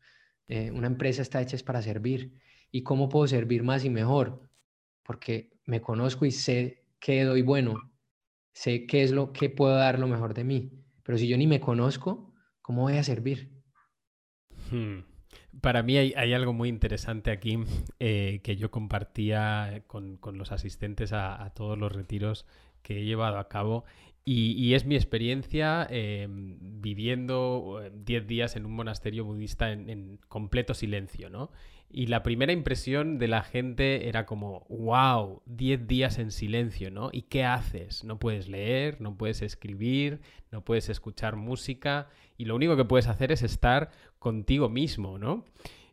Eh, 0.46 0.70
una 0.70 0.87
empresa 0.87 1.22
está 1.22 1.40
hecha 1.40 1.57
es 1.57 1.62
para 1.62 1.83
servir. 1.83 2.40
¿Y 2.74 2.82
cómo 2.82 3.08
puedo 3.08 3.28
servir 3.28 3.62
más 3.62 3.84
y 3.84 3.88
mejor? 3.88 4.50
Porque 5.04 5.52
me 5.64 5.80
conozco 5.80 6.26
y 6.26 6.32
sé 6.32 6.82
qué 6.98 7.22
doy 7.22 7.40
bueno, 7.40 7.92
sé 8.52 8.84
qué 8.84 9.04
es 9.04 9.12
lo 9.12 9.32
que 9.32 9.48
puedo 9.48 9.76
dar 9.76 10.00
lo 10.00 10.08
mejor 10.08 10.34
de 10.34 10.42
mí. 10.42 10.72
Pero 11.04 11.16
si 11.16 11.28
yo 11.28 11.38
ni 11.38 11.46
me 11.46 11.60
conozco, 11.60 12.34
¿cómo 12.62 12.82
voy 12.82 12.96
a 12.96 13.04
servir? 13.04 13.62
Hmm. 14.72 15.02
Para 15.60 15.84
mí 15.84 15.96
hay, 15.96 16.32
algo 16.32 16.52
muy 16.52 16.68
interesante 16.68 17.30
aquí 17.30 17.60
eh, 18.00 18.40
que 18.42 18.56
yo 18.56 18.72
compartía 18.72 19.84
con, 19.87 20.18
los 20.32 20.50
asistentes 20.50 21.12
a, 21.12 21.52
todos 21.54 21.78
los 21.78 21.92
retiros 21.92 22.44
que 22.82 22.98
he 22.98 23.04
llevado 23.04 23.38
a 23.38 23.48
cabo 23.48 23.84
y, 24.24 24.74
es 24.74 24.87
mi 24.87 24.96
experiencia 24.96 25.87
em, 25.90 26.56
viviendo 26.80 27.82
10 27.92 28.22
eh, 28.22 28.26
días 28.26 28.56
en 28.56 28.64
un 28.64 28.72
monasterio 28.72 29.24
budista 29.24 29.70
en, 29.70 30.18
completo 30.28 30.74
silencio, 30.74 31.28
¿no? 31.28 31.50
Y 31.90 32.07
la 32.07 32.23
primera 32.23 32.53
impresión 32.53 33.18
de 33.18 33.29
la 33.29 33.42
gente 33.42 34.09
era 34.09 34.27
como, 34.27 34.66
wow, 34.68 35.42
10 35.47 35.87
días 35.87 36.18
en 36.18 36.33
silencio, 36.33 36.90
¿no? 36.90 37.11
¿Y 37.12 37.23
qué 37.23 37.44
haces? 37.44 38.03
No 38.03 38.18
puedes 38.18 38.49
leer, 38.49 39.01
no 39.01 39.16
puedes 39.16 39.42
escribir, 39.42 40.20
no 40.51 40.64
puedes 40.64 40.88
escuchar 40.88 41.37
música 41.37 42.09
y 42.37 42.47
lo 42.47 42.57
único 42.57 42.77
que 42.77 42.85
puedes 42.85 43.07
hacer 43.07 43.31
es 43.31 43.42
estar 43.42 43.90
contigo 44.18 44.68
mismo, 44.68 45.18
¿no? 45.18 45.44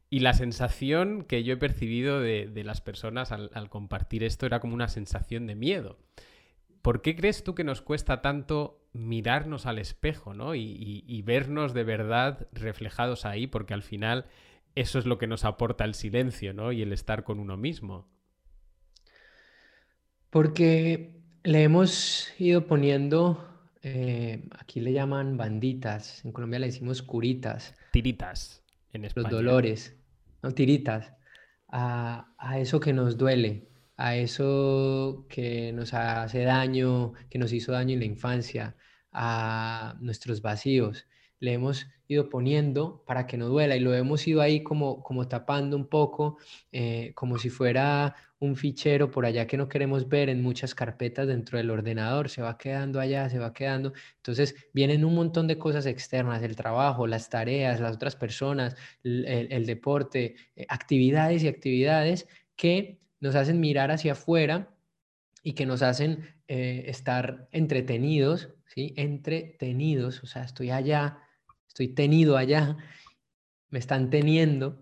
Y 0.10 0.20
la 0.20 0.34
sensación 0.34 1.24
que 1.24 1.44
yo 1.44 1.54
he 1.54 1.58
percibido 1.58 2.20
de, 2.20 2.64
las 2.66 2.82
personas 2.82 3.32
al 3.32 3.70
compartir 3.70 4.24
esto 4.24 4.46
era 4.46 4.60
como 4.60 4.74
una 4.74 4.90
sensación 4.90 5.48
de 5.48 5.56
miedo. 5.56 5.98
¿Por 6.82 7.02
qué 7.02 7.16
crees 7.16 7.44
tú 7.44 7.54
que 7.54 7.64
nos 7.64 7.82
cuesta 7.82 8.22
tanto 8.22 8.82
mirarnos 8.94 9.66
al 9.66 9.78
espejo 9.78 10.34
¿no? 10.34 10.56
y, 10.56 11.22
vernos 11.24 11.74
de 11.74 11.84
verdad 11.84 12.48
reflejados 12.54 13.26
ahí? 13.26 13.48
Porque 13.48 13.74
al 13.74 13.84
final 13.84 14.26
eso 14.76 15.00
es 15.00 15.06
lo 15.06 15.18
que 15.18 15.28
nos 15.28 15.46
aporta 15.46 15.84
el 15.84 15.94
silencio 15.94 16.54
¿no? 16.54 16.72
y 16.72 16.82
el 16.82 16.94
estar 16.94 17.24
con 17.24 17.40
uno 17.40 17.58
mismo. 17.58 18.10
Porque 20.30 21.22
le 21.44 21.64
hemos 21.64 22.30
ido 22.40 22.68
poniendo, 22.68 23.48
eh, 23.82 24.48
aquí 24.58 24.80
le 24.80 24.94
llaman 24.94 25.36
banditas, 25.36 26.24
en 26.24 26.32
Colombia 26.32 26.60
le 26.60 26.68
decimos 26.68 27.02
curitas. 27.02 27.76
Tiritas, 27.92 28.64
en 28.94 29.06
España. 29.06 29.30
Los 29.30 29.32
dolores, 29.32 29.98
no 30.42 30.52
tiritas, 30.52 31.14
a, 31.68 32.34
a 32.38 32.60
eso 32.60 32.80
que 32.80 32.94
nos 32.94 33.18
duele, 33.18 33.68
a 33.98 34.16
eso 34.16 35.26
que 35.30 35.74
nos 35.74 35.94
hace 35.94 36.44
daño, 36.44 37.14
que 37.30 37.38
nos 37.38 37.52
hizo 37.52 37.74
daño 37.74 37.94
en 37.94 38.00
la 38.00 38.06
infancia, 38.06 38.76
a 39.12 39.98
nuestros 40.00 40.42
vacíos. 40.42 41.08
Le 41.40 41.54
hemos 41.54 41.88
ido 42.12 42.30
poniendo 42.30 43.04
para 43.06 43.26
que 43.26 43.38
no 43.38 43.48
duela 43.48 43.76
y 43.76 43.80
lo 43.80 43.94
hemos 43.94 44.28
ido 44.28 44.42
ahí 44.42 44.64
como, 44.64 45.02
como 45.02 45.28
tapando 45.28 45.78
un 45.78 45.88
poco, 45.88 46.38
eh, 46.72 47.14
como 47.16 47.38
si 47.38 47.50
fuera 47.50 48.16
un 48.40 48.56
fichero 48.56 49.12
por 49.12 49.26
allá 49.26 49.48
que 49.48 49.56
no 49.56 49.70
queremos 49.70 50.10
ver 50.10 50.28
en 50.30 50.42
muchas 50.42 50.76
carpetas 50.76 51.28
dentro 51.28 51.58
del 51.58 51.70
ordenador, 51.70 52.30
se 52.30 52.42
va 52.42 52.58
quedando 52.58 53.00
allá, 53.00 53.30
se 53.30 53.40
va 53.40 53.54
quedando. 53.54 53.94
Entonces 54.18 54.56
vienen 54.74 55.06
un 55.06 55.16
montón 55.16 55.48
de 55.48 55.58
cosas 55.58 55.86
externas, 55.86 56.42
el 56.44 56.56
trabajo, 56.56 57.08
las 57.08 57.30
tareas, 57.30 57.80
las 57.80 57.96
otras 57.96 58.16
personas, 58.16 58.76
el, 59.04 59.66
deporte, 59.66 60.36
eh, 60.56 60.66
actividades 60.70 61.44
y 61.44 61.48
actividades 61.48 62.28
que 62.56 63.00
nos 63.20 63.36
hacen 63.36 63.60
mirar 63.60 63.92
hacia 63.92 64.14
afuera 64.14 64.70
y 65.44 65.54
que 65.54 65.66
nos 65.66 65.82
hacen 65.82 66.28
eh, 66.48 66.86
estar 66.88 67.48
entretenidos, 67.52 68.50
¿sí? 68.66 68.94
Entretenidos, 68.98 70.24
o 70.24 70.28
sea, 70.28 70.44
estoy 70.44 70.72
allá, 70.72 71.20
estoy 71.72 71.88
tenido 71.88 72.36
allá, 72.36 72.76
me 73.70 73.80
están 73.80 74.10
teniendo 74.10 74.82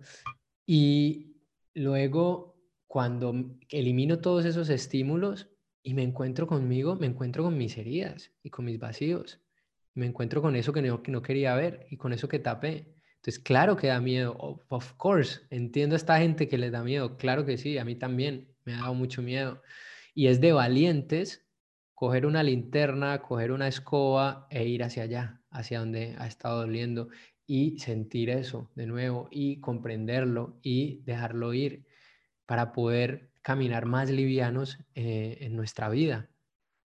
y 0.65 1.35
luego 1.75 2.57
cuando 2.87 3.35
elimino 3.69 4.17
todos 4.17 4.43
esos 4.45 4.69
estímulos 4.69 5.51
y 5.83 5.93
me 5.93 6.01
encuentro 6.01 6.47
conmigo, 6.47 6.95
me 6.95 7.05
encuentro 7.05 7.43
con 7.43 7.55
mis 7.55 7.77
heridas 7.77 8.31
y 8.41 8.49
con 8.49 8.65
mis 8.65 8.79
vacíos. 8.79 9.39
Me 9.93 10.07
encuentro 10.07 10.41
con 10.41 10.55
eso 10.55 10.73
que 10.73 10.81
no, 10.81 11.03
que 11.03 11.11
no 11.11 11.21
quería 11.21 11.53
ver 11.53 11.85
y 11.91 11.97
con 11.97 12.11
eso 12.11 12.27
que 12.27 12.39
tapé. 12.39 12.95
Entonces, 13.17 13.37
claro 13.37 13.77
que 13.77 13.87
da 13.87 13.99
miedo. 14.01 14.35
Of 14.69 14.93
course, 14.93 15.41
entiendo 15.51 15.95
a 15.95 15.97
esta 15.97 16.17
gente 16.17 16.47
que 16.47 16.57
les 16.57 16.71
da 16.71 16.83
miedo. 16.83 17.17
Claro 17.17 17.45
que 17.45 17.57
sí, 17.57 17.77
a 17.77 17.85
mí 17.85 17.95
también 17.95 18.47
me 18.65 18.73
ha 18.73 18.79
dado 18.79 18.95
mucho 18.95 19.21
miedo. 19.21 19.61
Y 20.15 20.27
es 20.27 20.41
de 20.41 20.53
valientes 20.53 21.47
coger 21.99 22.25
una 22.25 22.43
linterna, 22.43 23.21
coger 23.21 23.51
una 23.51 23.67
escoba 23.67 24.47
e 24.49 24.65
ir 24.65 24.83
hacia 24.83 25.03
allá, 25.03 25.41
hacia 25.49 25.79
donde 25.79 26.15
ha 26.17 26.27
estado 26.27 26.59
doliendo 26.59 27.09
y 27.45 27.77
sentir 27.77 28.29
eso 28.29 28.71
de 28.73 28.85
nuevo 28.85 29.27
y 29.31 29.59
comprenderlo 29.59 30.61
y 30.63 31.01
dejarlo 31.03 31.53
ir 31.53 31.85
para 32.45 32.71
poder 32.71 33.33
caminar 33.41 33.85
más 33.85 34.09
livianos 34.09 34.79
eh, 34.95 35.39
en 35.41 35.57
nuestra 35.57 35.89
vida, 35.89 36.29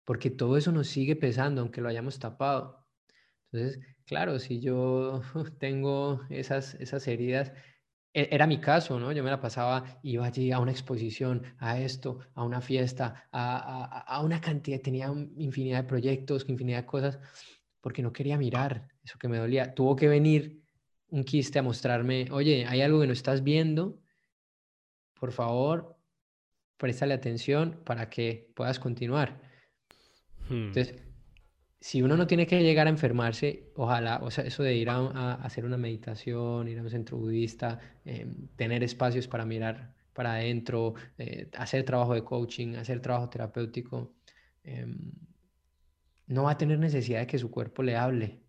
porque 0.03 0.29
todo 0.29 0.57
eso 0.57 0.73
nos 0.73 0.87
sigue 0.89 1.15
pesando, 1.15 1.61
aunque 1.61 1.79
lo 1.79 1.87
hayamos 1.87 2.19
tapado. 2.19 2.85
Entonces, 3.49 3.79
claro, 4.03 4.39
si 4.39 4.59
yo 4.59 5.21
tengo 5.57 6.19
esas, 6.29 6.73
esas 6.81 7.07
heridas, 7.07 7.53
era 8.31 8.47
mi 8.47 8.59
caso, 8.59 8.99
¿no? 8.99 9.11
Yo 9.11 9.23
me 9.23 9.29
la 9.29 9.39
pasaba, 9.39 9.99
iba 10.03 10.25
allí 10.25 10.51
a 10.51 10.59
una 10.59 10.71
exposición, 10.71 11.43
a 11.59 11.79
esto, 11.79 12.19
a 12.33 12.43
una 12.43 12.61
fiesta, 12.61 13.27
a, 13.31 14.01
a, 14.01 14.21
una 14.21 14.41
cantidad, 14.41 14.81
tenía 14.81 15.07
infinidad 15.37 15.83
de 15.83 15.87
proyectos, 15.87 16.45
infinidad 16.47 16.79
de 16.79 16.85
cosas, 16.85 17.19
porque 17.81 18.01
no 18.01 18.11
quería 18.11 18.37
mirar 18.37 18.87
eso 19.03 19.17
que 19.19 19.27
me 19.27 19.37
dolía. 19.37 19.73
Tuvo 19.73 19.95
que 19.95 20.07
venir 20.07 20.61
un 21.09 21.23
quiste 21.23 21.59
a 21.59 21.63
mostrarme, 21.63 22.27
oye, 22.31 22.65
hay 22.67 22.81
algo 22.81 23.01
que 23.01 23.07
no 23.07 23.13
estás 23.13 23.43
viendo 23.43 23.99
por 25.19 25.31
favor, 25.31 25.97
préstale 26.77 27.13
atención 27.13 27.81
para 27.83 28.09
que 28.09 28.51
puedas 28.55 28.79
continuar. 28.79 29.41
Hmm. 30.49 30.67
Entonces, 30.67 30.95
si 31.79 32.01
uno 32.01 32.17
no 32.17 32.25
tiene 32.27 32.47
que 32.47 32.61
llegar 32.61 32.87
a 32.87 32.89
enfermarse, 32.89 33.71
ojalá, 33.75 34.19
o 34.23 34.31
sea, 34.31 34.45
eso 34.45 34.63
de 34.63 34.75
ir 34.75 34.89
a, 34.89 35.33
hacer 35.35 35.65
una 35.65 35.77
meditación, 35.77 36.67
ir 36.67 36.79
a 36.79 36.81
un 36.81 36.89
centro 36.89 37.17
budista, 37.17 37.79
em, 38.03 38.47
tener 38.55 38.83
espacios 38.83 39.27
para 39.27 39.45
mirar 39.45 39.95
para 40.13 40.33
adentro, 40.33 40.95
eh, 41.19 41.49
hacer 41.55 41.83
trabajo 41.83 42.15
de 42.15 42.23
coaching, 42.23 42.75
hacer 42.75 42.99
trabajo 43.01 43.29
terapéutico, 43.29 44.15
em, 44.63 45.11
no 46.25 46.43
va 46.43 46.51
a 46.51 46.57
tener 46.57 46.79
necesidad 46.79 47.19
de 47.19 47.27
que 47.27 47.37
su 47.37 47.51
cuerpo 47.51 47.83
le 47.83 47.95
hable 47.95 48.41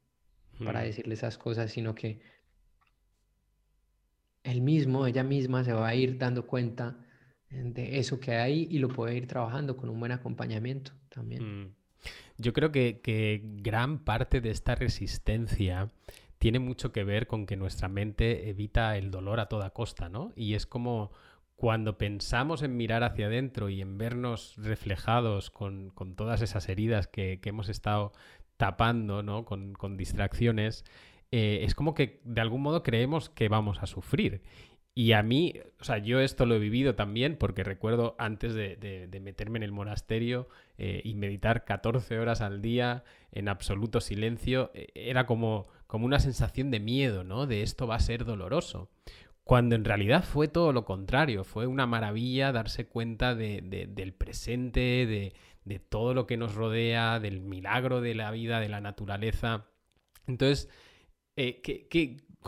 para 0.65 0.81
hmm. 0.81 0.85
decirle 0.85 1.15
esas 1.15 1.37
cosas, 1.37 1.71
sino 1.71 1.95
que 1.95 2.21
él 4.43 4.63
mismo, 4.63 5.07
ella 5.07 5.23
misma 5.23 5.63
se 5.63 5.73
va 5.73 5.89
a 5.89 5.95
ir 5.95 6.17
dando 6.17 6.47
cuenta 6.47 7.05
de 7.51 7.99
eso 7.99 8.21
que 8.21 8.33
hay 8.33 8.67
y 8.71 8.79
lo 8.79 8.89
puede 8.89 9.17
ir 9.17 9.27
trabajando 9.27 9.77
con 9.77 9.89
un 9.89 10.01
buen 10.01 10.13
acompañamiento 10.13 10.93
también. 11.09 11.65
Mm. 11.65 11.78
Yo 12.37 12.53
creo 12.53 12.71
que, 12.71 13.43
gran 13.63 13.99
parte 13.99 14.41
de 14.41 14.51
esta 14.51 14.75
resistencia 14.75 15.91
tiene 16.39 16.61
mucho 16.61 16.93
que 16.93 17.03
ver 17.03 17.27
con 17.27 17.47
que 17.47 17.57
nuestra 17.57 17.89
mente 17.89 18.49
evita 18.49 18.97
el 18.97 19.11
dolor 19.11 19.41
a 19.41 19.47
toda 19.47 19.71
costa, 19.71 20.09
¿no? 20.09 20.33
Y 20.37 20.55
es 20.55 20.67
como 20.67 21.11
cuando 21.57 21.99
pensamos 21.99 22.63
en 22.63 22.77
mirar 22.77 23.03
hacia 23.03 23.27
adentro 23.27 23.69
y 23.69 23.81
en 23.81 23.99
vernos 23.99 24.55
reflejados 24.57 25.51
con, 25.51 25.93
todas 26.17 26.41
esas 26.41 26.69
heridas 26.69 27.09
que, 27.09 27.41
hemos 27.45 27.69
estado 27.69 28.13
tapando, 28.57 29.25
¿no? 29.25 29.45
Con, 29.45 29.97
distracciones, 29.97 30.85
eh, 31.33 31.61
es 31.65 31.75
como 31.75 31.95
que 31.95 32.21
de 32.23 32.41
algún 32.41 32.63
modo 32.63 32.85
creemos 32.85 33.29
que 33.29 33.49
vamos 33.49 33.83
a 33.83 33.87
sufrir. 33.87 34.43
Y 34.99 35.13
a 35.13 35.23
mí, 35.23 35.55
o 35.79 35.85
sea, 35.85 35.99
yo 35.99 36.19
esto 36.19 36.45
lo 36.45 36.57
he 36.57 36.59
vivido 36.59 36.97
también 36.97 37.37
porque 37.37 37.63
recuerdo 37.63 38.17
antes 38.19 38.53
de, 38.55 39.09
meterme 39.23 39.59
en 39.59 39.63
el 39.63 39.71
monasterio 39.71 40.49
eh, 40.77 41.03
y 41.05 41.15
meditar 41.15 41.65
14 41.65 42.19
horas 42.19 42.41
al 42.41 42.61
día 42.63 43.05
en 43.31 43.49
absoluto 43.49 44.01
silencio, 44.01 44.73
eh, 44.75 44.89
era 44.97 45.25
como, 45.25 45.69
como 45.87 46.05
una 46.05 46.19
sensación 46.19 46.73
de 46.73 46.81
miedo, 46.81 47.23
¿no? 47.23 47.47
De 47.47 47.63
esto 47.63 47.87
va 47.87 47.95
a 47.95 48.01
ser 48.01 48.25
doloroso. 48.25 48.91
Cuando 49.45 49.77
en 49.77 49.85
realidad 49.85 50.25
fue 50.25 50.49
todo 50.49 50.73
lo 50.73 50.85
contrario, 50.85 51.45
fue 51.45 51.69
una 51.69 51.87
maravilla 51.87 52.51
darse 52.51 52.89
cuenta 52.89 53.37
del 53.37 54.15
presente, 54.15 55.33
de 55.65 55.79
todo 55.79 56.13
lo 56.13 56.27
que 56.27 56.37
nos 56.37 56.57
rodea, 56.57 57.21
del 57.21 57.41
milagro 57.41 58.01
de 58.01 58.17
la 58.17 58.33
vida, 58.33 58.59
de 58.59 58.69
la 58.69 58.81
naturaleza. 58.81 59.69
Entonces, 60.27 60.69
eh, 61.41 61.63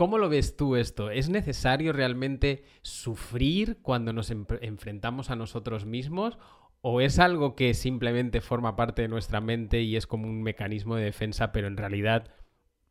cómo 0.01 0.17
lo 0.17 0.29
ves 0.29 0.57
tú 0.57 0.77
esto? 0.77 1.11
¿Es 1.11 1.29
necesario 1.29 1.93
realmente 1.93 2.63
sufrir 2.81 3.77
cuando 3.83 4.13
nos 4.13 4.31
enfrentamos 4.31 5.29
a 5.29 5.35
nosotros 5.35 5.85
mismos? 5.85 6.39
¿O 6.81 7.01
es 7.01 7.19
algo 7.19 7.55
que 7.55 7.75
simplemente 7.75 8.41
forma 8.41 8.75
parte 8.75 9.03
de 9.03 9.09
nuestra 9.09 9.41
mente 9.41 9.83
y 9.83 9.95
es 9.97 10.07
como 10.07 10.27
un 10.27 10.41
mecanismo 10.41 10.95
de 10.95 11.03
defensa, 11.03 11.51
pero 11.51 11.67
en 11.67 11.77
realidad 11.77 12.33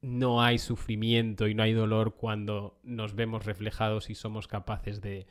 no 0.01 0.41
hay 0.41 0.59
sufrimiento 0.59 1.49
y 1.49 1.55
no 1.57 1.65
hay 1.65 1.73
dolor 1.73 2.15
cuando 2.15 2.79
nos 2.85 3.17
vemos 3.17 3.45
reflejados 3.45 4.09
y 4.09 4.15
somos 4.15 4.47
capaces 4.47 5.01
de 5.01 5.27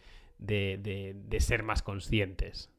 ser 1.39 1.63
más 1.63 1.81
conscientes? 1.81 2.69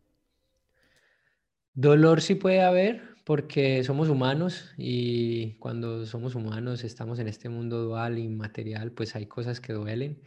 Dolor 1.74 2.20
sí 2.20 2.34
puede 2.34 2.62
haber 2.62 3.02
porque 3.24 3.84
somos 3.84 4.08
humanos 4.08 4.72
y 4.76 5.54
cuando 5.58 6.04
somos 6.06 6.34
humanos 6.34 6.84
estamos 6.84 7.18
en 7.18 7.28
este 7.28 7.48
mundo 7.48 7.82
dual 7.82 8.18
y 8.18 8.28
material, 8.28 8.92
pues 8.92 9.14
hay 9.14 9.26
cosas 9.26 9.60
que 9.60 9.72
duelen 9.72 10.22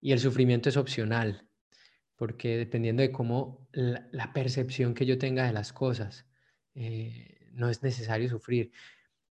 y 0.00 0.12
el 0.12 0.20
sufrimiento 0.20 0.68
es 0.68 0.76
opcional 0.76 1.48
porque 2.18 2.56
dependiendo 2.56 3.02
de 3.02 3.12
cómo 3.12 3.68
la, 3.72 4.32
percepción 4.32 4.92
que 4.92 5.06
yo 5.06 5.18
tenga 5.18 5.46
de 5.46 5.52
las 5.52 5.72
cosas, 5.72 6.26
eh, 6.74 7.48
no 7.52 7.70
es 7.70 7.82
necesario 7.84 8.28
sufrir. 8.28 8.72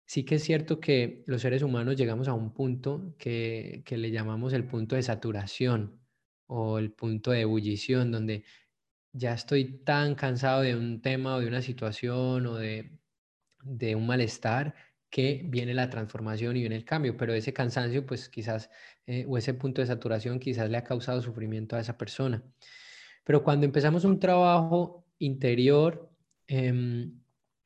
Sí 0.06 0.24
que 0.24 0.36
es 0.36 0.44
cierto 0.44 0.80
que 0.80 1.24
los 1.26 1.42
seres 1.42 1.62
humanos 1.62 1.96
llegamos 1.96 2.28
a 2.28 2.34
un 2.34 2.54
punto 2.54 3.14
que, 3.18 3.82
que 3.84 3.98
le 3.98 4.12
llamamos 4.12 4.52
el 4.52 4.64
punto 4.64 4.94
de 4.94 5.02
saturación 5.02 6.00
o 6.46 6.78
el 6.78 6.92
punto 6.92 7.32
de 7.32 7.40
ebullición, 7.42 8.12
donde 8.12 8.44
ya 9.12 9.34
estoy 9.34 9.78
tan 9.84 10.14
cansado 10.14 10.62
de 10.62 10.76
un 10.76 11.00
tema 11.02 11.36
o 11.36 11.40
de 11.40 11.48
una 11.48 11.62
situación 11.62 12.46
o 12.46 12.56
de, 12.56 12.90
un 13.94 14.06
malestar 14.06 14.74
que 15.10 15.42
viene 15.46 15.74
la 15.74 15.90
transformación 15.90 16.56
y 16.56 16.60
viene 16.60 16.76
el 16.76 16.84
cambio, 16.84 17.16
pero 17.16 17.34
ese 17.34 17.52
cansancio, 17.52 18.06
pues 18.06 18.28
quizás, 18.28 18.70
eh, 19.06 19.24
o 19.28 19.38
ese 19.38 19.54
punto 19.54 19.80
de 19.80 19.86
saturación 19.86 20.38
quizás 20.38 20.70
le 20.70 20.76
ha 20.76 20.84
causado 20.84 21.22
sufrimiento 21.22 21.76
a 21.76 21.80
esa 21.80 21.96
persona. 21.96 22.42
Pero 23.24 23.42
cuando 23.42 23.66
empezamos 23.66 24.04
un 24.04 24.20
trabajo 24.20 25.06
interior, 25.18 26.10
em, 26.46 27.20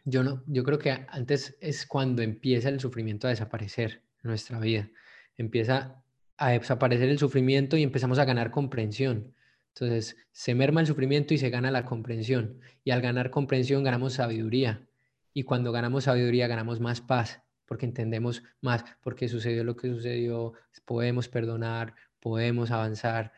yo, 0.04 0.24
no, 0.24 0.42
yo 0.46 0.64
creo 0.64 0.78
que 0.78 0.90
antes 1.08 1.56
es 1.60 1.86
cuando 1.86 2.22
empieza 2.22 2.68
el 2.68 2.80
sufrimiento 2.80 3.26
a 3.26 3.30
desaparecer 3.30 4.02
en 4.22 4.28
nuestra 4.28 4.58
vida. 4.58 4.90
Empieza 5.36 6.02
a 6.36 6.50
desaparecer 6.50 7.08
el 7.08 7.18
sufrimiento 7.18 7.76
y 7.76 7.82
empezamos 7.82 8.18
a 8.18 8.24
ganar 8.24 8.50
comprensión. 8.50 9.34
Entonces, 9.74 10.16
se 10.32 10.54
merma 10.54 10.80
el 10.80 10.86
sufrimiento 10.86 11.34
y 11.34 11.38
se 11.38 11.50
gana 11.50 11.70
la 11.70 11.84
comprensión. 11.84 12.60
Y 12.84 12.90
al 12.90 13.00
ganar 13.00 13.30
comprensión 13.30 13.82
ganamos 13.82 14.14
sabiduría. 14.14 14.86
Y 15.32 15.44
cuando 15.44 15.72
ganamos 15.72 16.04
sabiduría 16.04 16.46
ganamos 16.46 16.78
más 16.80 17.00
paz, 17.00 17.42
porque 17.66 17.86
entendemos 17.86 18.42
más 18.60 18.84
por 19.02 19.14
qué 19.14 19.28
sucedió 19.28 19.64
lo 19.64 19.76
que 19.76 19.88
sucedió, 19.88 20.52
podemos 20.84 21.28
perdonar, 21.28 21.94
podemos 22.20 22.70
avanzar. 22.70 23.32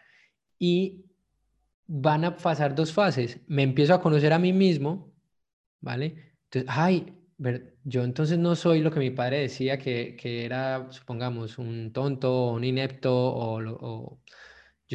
Y 0.58 1.04
van 1.86 2.24
a 2.24 2.36
pasar 2.36 2.74
dos 2.74 2.92
fases. 2.92 3.40
Me 3.46 3.62
empiezo 3.62 3.94
a 3.94 4.00
conocer 4.00 4.32
a 4.32 4.38
mí 4.38 4.52
mismo, 4.52 5.12
¿vale? 5.80 6.34
Entonces, 6.44 6.68
ay, 6.68 7.14
yo 7.84 8.04
entonces 8.04 8.38
no 8.38 8.56
soy 8.56 8.80
lo 8.80 8.90
que 8.90 9.00
mi 9.00 9.10
padre 9.10 9.40
decía 9.40 9.78
que, 9.78 10.16
era, 10.44 10.90
supongamos, 10.90 11.58
un 11.58 11.92
tonto, 11.92 12.52
un 12.52 12.64
inepto 12.64 13.12
o, 13.14 13.60
o 13.60 14.20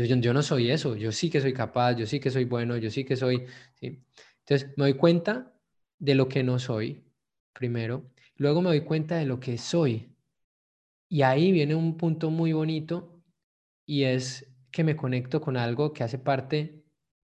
yo, 0.05 0.15
yo, 0.15 0.33
no 0.33 0.41
soy 0.41 0.71
eso, 0.71 0.95
yo 0.95 1.11
sí 1.11 1.29
que 1.29 1.41
soy 1.41 1.53
capaz, 1.53 1.93
yo 1.93 2.05
sí 2.05 2.19
que 2.19 2.31
soy 2.31 2.45
bueno, 2.45 2.77
yo 2.77 2.89
sí 2.89 3.03
que 3.05 3.15
soy... 3.15 3.45
¿sí? 3.75 4.01
Entonces 4.39 4.69
me 4.77 4.85
doy 4.85 4.93
cuenta 4.95 5.53
de 5.99 6.15
lo 6.15 6.27
que 6.27 6.43
no 6.43 6.57
soy, 6.59 7.03
primero. 7.53 8.11
Luego 8.35 8.61
me 8.61 8.69
doy 8.69 8.81
cuenta 8.81 9.17
de 9.17 9.25
lo 9.25 9.39
que 9.39 9.57
soy. 9.57 10.15
Y 11.07 11.23
ahí 11.23 11.51
viene 11.51 11.75
un 11.75 11.97
punto 11.97 12.31
muy 12.31 12.53
bonito 12.53 13.21
y 13.85 14.03
es 14.03 14.51
que 14.71 14.83
me 14.83 14.95
conecto 14.95 15.41
con 15.41 15.57
algo 15.57 15.93
que 15.93 16.03
hace 16.03 16.19
parte 16.19 16.83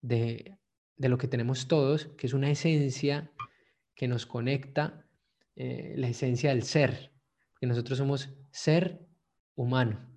de, 0.02 0.58
lo 0.98 1.18
que 1.18 1.28
tenemos 1.28 1.68
todos, 1.68 2.08
que 2.18 2.28
es 2.28 2.34
una 2.34 2.50
esencia 2.50 3.32
que 3.94 4.08
nos 4.08 4.26
conecta, 4.26 5.06
eh, 5.56 5.94
la 5.98 6.08
esencia 6.08 6.50
del 6.50 6.64
ser, 6.64 7.12
que 7.60 7.68
nosotros 7.68 7.98
somos 7.98 8.30
ser 8.52 9.06
humano. 9.56 10.15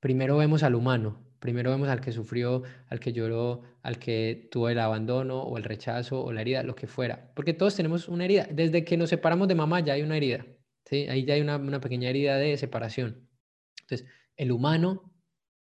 Primero 0.00 0.38
vemos 0.38 0.62
al 0.62 0.74
humano, 0.74 1.22
primero 1.40 1.70
vemos 1.70 1.88
al 1.88 2.00
que 2.00 2.12
sufrió, 2.12 2.62
al 2.88 3.00
que 3.00 3.12
lloró, 3.12 3.62
al 3.82 3.98
que 3.98 4.48
tuvo 4.50 4.68
el 4.70 4.78
abandono 4.78 5.42
o 5.42 5.58
el 5.58 5.64
rechazo 5.64 6.24
o 6.24 6.32
la 6.32 6.40
herida, 6.40 6.62
lo 6.62 6.74
que 6.74 6.86
fuera, 6.86 7.32
porque 7.34 7.54
todos 7.54 7.76
tenemos 7.76 8.08
una 8.08 8.24
herida. 8.24 8.48
Desde 8.50 8.84
que 8.84 8.96
nos 8.96 9.10
separamos 9.10 9.48
de 9.48 9.54
mamá 9.54 9.80
ya 9.80 9.92
hay 9.92 10.02
una 10.02 10.16
herida, 10.16 10.46
¿sí? 10.84 11.06
ahí 11.08 11.24
ya 11.24 11.34
hay 11.34 11.42
una, 11.42 11.56
una 11.56 11.80
pequeña 11.80 12.08
herida 12.08 12.36
de 12.36 12.56
separación. 12.56 13.28
Entonces, 13.82 14.08
el 14.36 14.52
humano 14.52 15.12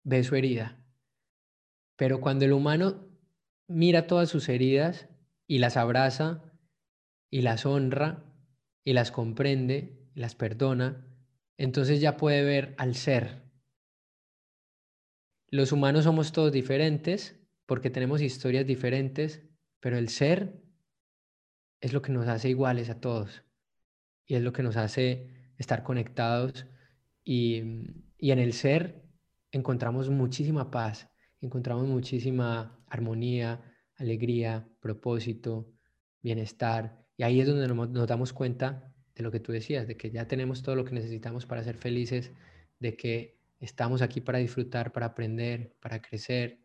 ve 0.04 0.24
su 0.24 0.36
herida, 0.36 0.84
pero 1.96 2.20
cuando 2.22 2.46
el 2.46 2.54
humano 2.54 3.08
mira 3.68 4.08
todas 4.08 4.30
sus 4.30 4.50
heridas 4.50 5.08
y 5.48 5.60
las 5.60 5.78
abraza 5.78 6.44
y 7.30 7.42
las 7.42 7.66
honra 7.66 8.26
y 8.84 8.94
las 8.94 9.12
comprende 9.12 10.10
y 10.16 10.20
las 10.20 10.36
perdona, 10.36 11.08
entonces 11.58 12.02
ya 12.02 12.18
puede 12.18 12.44
ver 12.44 12.76
al 12.78 12.96
ser. 12.96 13.43
Los 15.54 15.72
humanos 15.72 16.06
somos 16.06 16.32
todos 16.32 16.52
diferentes 16.52 17.40
porque 17.68 17.92
tenemos 17.92 18.24
historias 18.24 18.66
diferentes, 18.66 19.44
pero 19.80 20.00
el 20.00 20.10
ser 20.10 20.60
es 21.80 21.94
lo 21.94 22.02
que 22.02 22.12
nos 22.12 22.28
hace 22.28 22.50
iguales 22.50 22.90
a 22.90 23.00
todos 23.00 23.44
y 24.26 24.34
es 24.34 24.42
lo 24.42 24.52
que 24.52 24.64
nos 24.64 24.78
hace 24.78 25.30
estar 25.60 25.84
conectados 25.84 26.66
y, 27.24 27.62
y 28.18 28.32
en 28.32 28.40
el 28.40 28.54
ser 28.54 29.04
encontramos 29.52 30.10
muchísima 30.10 30.72
paz, 30.72 31.08
encontramos 31.40 31.86
muchísima 31.86 32.84
armonía, 32.88 33.62
alegría, 33.98 34.68
propósito, 34.80 35.72
bienestar. 36.24 37.06
Y 37.16 37.22
ahí 37.22 37.42
es 37.42 37.48
donde 37.48 37.68
nos, 37.68 38.08
damos 38.08 38.34
cuenta 38.34 38.92
de 39.14 39.22
lo 39.22 39.30
que 39.30 39.40
tú 39.40 39.52
decías, 39.52 39.88
de 39.88 39.98
que 39.98 40.10
ya 40.10 40.28
tenemos 40.28 40.64
todo 40.64 40.76
lo 40.76 40.84
que 40.84 40.96
necesitamos 40.96 41.46
para 41.46 41.64
ser 41.64 41.78
felices, 41.78 42.32
de 42.80 42.98
que 42.98 43.43
estamos 43.64 44.02
aquí 44.02 44.22
para 44.22 44.40
disfrutar, 44.40 44.92
para 44.92 45.08
aprender, 45.08 45.74
para 45.80 46.02
crecer. 46.02 46.60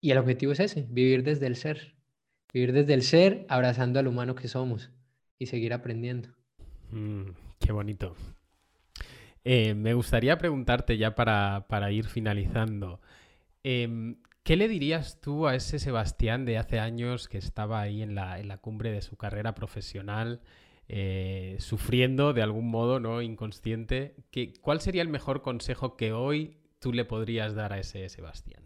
Y 0.00 0.10
el 0.10 0.18
objetivo 0.18 0.52
es 0.52 0.60
ese, 0.60 0.86
vivir 0.88 1.22
desde 1.22 1.46
el 1.46 1.56
ser, 1.56 1.94
vivir 2.52 2.72
desde 2.72 2.94
el 2.94 3.02
ser, 3.02 3.46
abrazando 3.48 3.98
al 3.98 4.06
humano 4.06 4.34
que 4.34 4.48
somos 4.48 4.90
y 5.38 5.46
seguir 5.46 5.72
aprendiendo. 5.72 6.30
Mm, 6.90 7.30
qué 7.58 7.72
bonito. 7.72 8.14
Eh, 9.44 9.74
me 9.74 9.94
gustaría 9.94 10.38
preguntarte 10.38 10.98
ya 10.98 11.14
para, 11.14 11.66
para 11.68 11.92
ir 11.92 12.06
finalizando. 12.06 13.00
Em, 13.62 14.16
¿Qué 14.46 14.54
le 14.54 14.68
dirías 14.68 15.20
tú 15.20 15.48
a 15.48 15.56
ese 15.56 15.80
Sebastián 15.80 16.44
de 16.44 16.56
hace 16.56 16.78
años 16.78 17.26
que 17.26 17.36
estaba 17.36 17.80
ahí 17.80 18.00
en 18.00 18.14
la, 18.14 18.58
cumbre 18.60 18.92
de 18.92 19.02
su 19.02 19.16
carrera 19.16 19.56
profesional, 19.56 20.40
eh, 20.88 21.56
sufriendo 21.58 22.32
de 22.32 22.42
algún 22.42 22.68
modo, 22.68 23.00
¿no? 23.00 23.22
Inconsciente. 23.22 24.14
¿Cuál 24.60 24.80
sería 24.80 25.02
el 25.02 25.08
mejor 25.08 25.42
consejo 25.42 25.96
que 25.96 26.12
hoy 26.12 26.58
tú 26.78 26.92
le 26.92 27.04
podrías 27.04 27.54
dar 27.54 27.72
a 27.72 27.78
ese 27.78 28.08
Sebastián? 28.08 28.62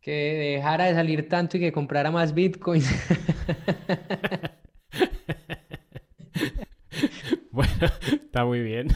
Que 0.00 0.54
dejara 0.56 0.86
de 0.86 0.94
salir 0.94 1.28
tanto 1.28 1.56
y 1.56 1.60
que 1.60 1.72
comprara 1.72 2.10
más 2.10 2.34
bitcoins. 2.34 2.90
bueno, 7.50 7.72
está 8.12 8.44
muy 8.44 8.60
bien. 8.60 8.88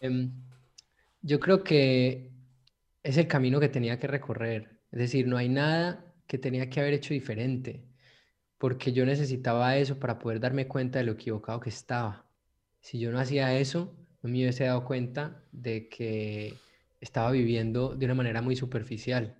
Em, 0.00 0.32
yo 1.22 1.40
creo 1.40 1.64
que 1.64 2.30
es 3.02 3.16
el 3.16 3.26
camino 3.26 3.60
que 3.60 3.68
tenía 3.68 3.98
que 3.98 4.06
recorrer. 4.06 4.80
Es 4.92 4.98
decir, 4.98 5.26
no 5.26 5.36
hay 5.36 5.48
nada 5.48 6.14
que 6.26 6.38
tenía 6.38 6.70
que 6.70 6.80
haber 6.80 6.94
hecho 6.94 7.14
diferente, 7.14 7.84
porque 8.64 8.94
yo 8.94 9.04
necesitaba 9.04 9.76
eso 9.76 9.98
para 9.98 10.18
poder 10.18 10.40
darme 10.40 10.66
cuenta 10.66 10.98
de 10.98 11.04
lo 11.04 11.12
equivocado 11.12 11.60
que 11.60 11.68
estaba. 11.68 12.24
Si 12.80 12.98
yo 12.98 13.12
no 13.12 13.18
hacía 13.18 13.58
eso, 13.58 13.94
no 14.22 14.30
me 14.30 14.38
hubiese 14.38 14.64
dado 14.64 14.86
cuenta 14.86 15.44
de 15.52 15.90
que 15.90 16.54
estaba 16.98 17.30
viviendo 17.30 17.94
de 17.94 18.06
una 18.06 18.14
manera 18.14 18.40
muy 18.40 18.56
superficial, 18.56 19.36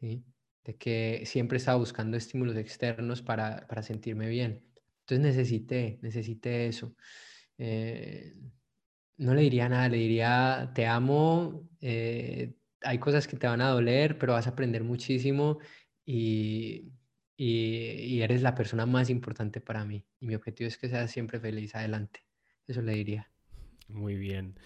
¿sí? 0.00 0.24
de 0.64 0.76
que 0.78 1.24
siempre 1.26 1.58
estaba 1.58 1.76
buscando 1.76 2.16
estímulos 2.16 2.56
externos 2.56 3.20
para, 3.20 3.66
sentirme 3.82 4.30
bien. 4.30 4.64
Entonces 5.00 5.26
necesité, 5.26 5.98
necesité 6.00 6.68
eso. 6.68 6.96
Eh, 7.58 8.34
no 9.18 9.34
le 9.34 9.42
diría 9.42 9.68
nada, 9.68 9.90
le 9.90 9.98
diría, 9.98 10.72
te 10.74 10.86
amo, 10.86 11.68
eh, 11.82 12.54
hay 12.80 12.98
cosas 12.98 13.28
que 13.28 13.36
te 13.36 13.46
van 13.46 13.60
a 13.60 13.68
doler, 13.68 14.16
pero 14.16 14.32
vas 14.32 14.46
a 14.46 14.50
aprender 14.52 14.84
muchísimo 14.84 15.58
y, 16.06 16.92
y, 17.40 18.20
eres 18.20 18.42
la 18.42 18.56
persona 18.56 18.84
más 18.84 19.08
importante 19.10 19.60
para 19.60 19.84
mí. 19.84 20.04
Y 20.20 20.26
mi 20.26 20.34
objetivo 20.34 20.66
es 20.66 20.76
que 20.76 20.88
seas 20.88 21.10
siempre 21.10 21.38
feliz 21.38 21.74
adelante. 21.76 22.24
Eso 22.66 22.82
le 22.82 22.92
diría. 22.92 23.30
Muy 23.86 24.16
bien. 24.16 24.58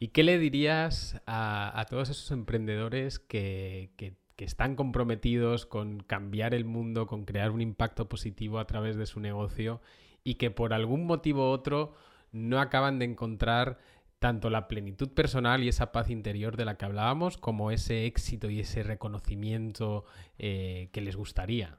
¿Y 0.00 0.08
qué 0.08 0.24
le 0.24 0.38
dirías 0.38 1.22
a, 1.26 1.86
todos 1.88 2.10
esos 2.10 2.32
emprendedores 2.32 3.20
que, 3.20 3.92
están 4.38 4.74
comprometidos 4.74 5.64
con 5.64 6.00
cambiar 6.00 6.52
el 6.52 6.66
mundo, 6.66 7.06
con 7.06 7.24
crear 7.24 7.52
un 7.52 7.62
impacto 7.62 8.08
positivo 8.08 8.58
a 8.58 8.66
través 8.66 8.96
de 8.96 9.06
su 9.06 9.18
negocio 9.18 9.80
y 10.24 10.34
que 10.34 10.50
por 10.50 10.74
algún 10.74 11.06
motivo 11.06 11.48
u 11.48 11.52
otro 11.52 11.94
no 12.32 12.60
acaban 12.60 12.98
de 12.98 13.06
encontrar 13.06 13.78
tanto 14.18 14.50
la 14.50 14.68
plenitud 14.68 15.08
personal 15.10 15.62
y 15.62 15.68
esa 15.68 15.90
paz 15.92 16.10
interior 16.10 16.56
de 16.56 16.66
la 16.66 16.76
que 16.76 16.84
hablábamos, 16.84 17.38
como 17.38 17.70
ese 17.70 18.04
éxito 18.04 18.50
y 18.50 18.60
ese 18.60 18.82
reconocimiento 18.82 20.04
eh, 20.38 20.90
que 20.92 21.00
les 21.00 21.16
gustaría. 21.16 21.78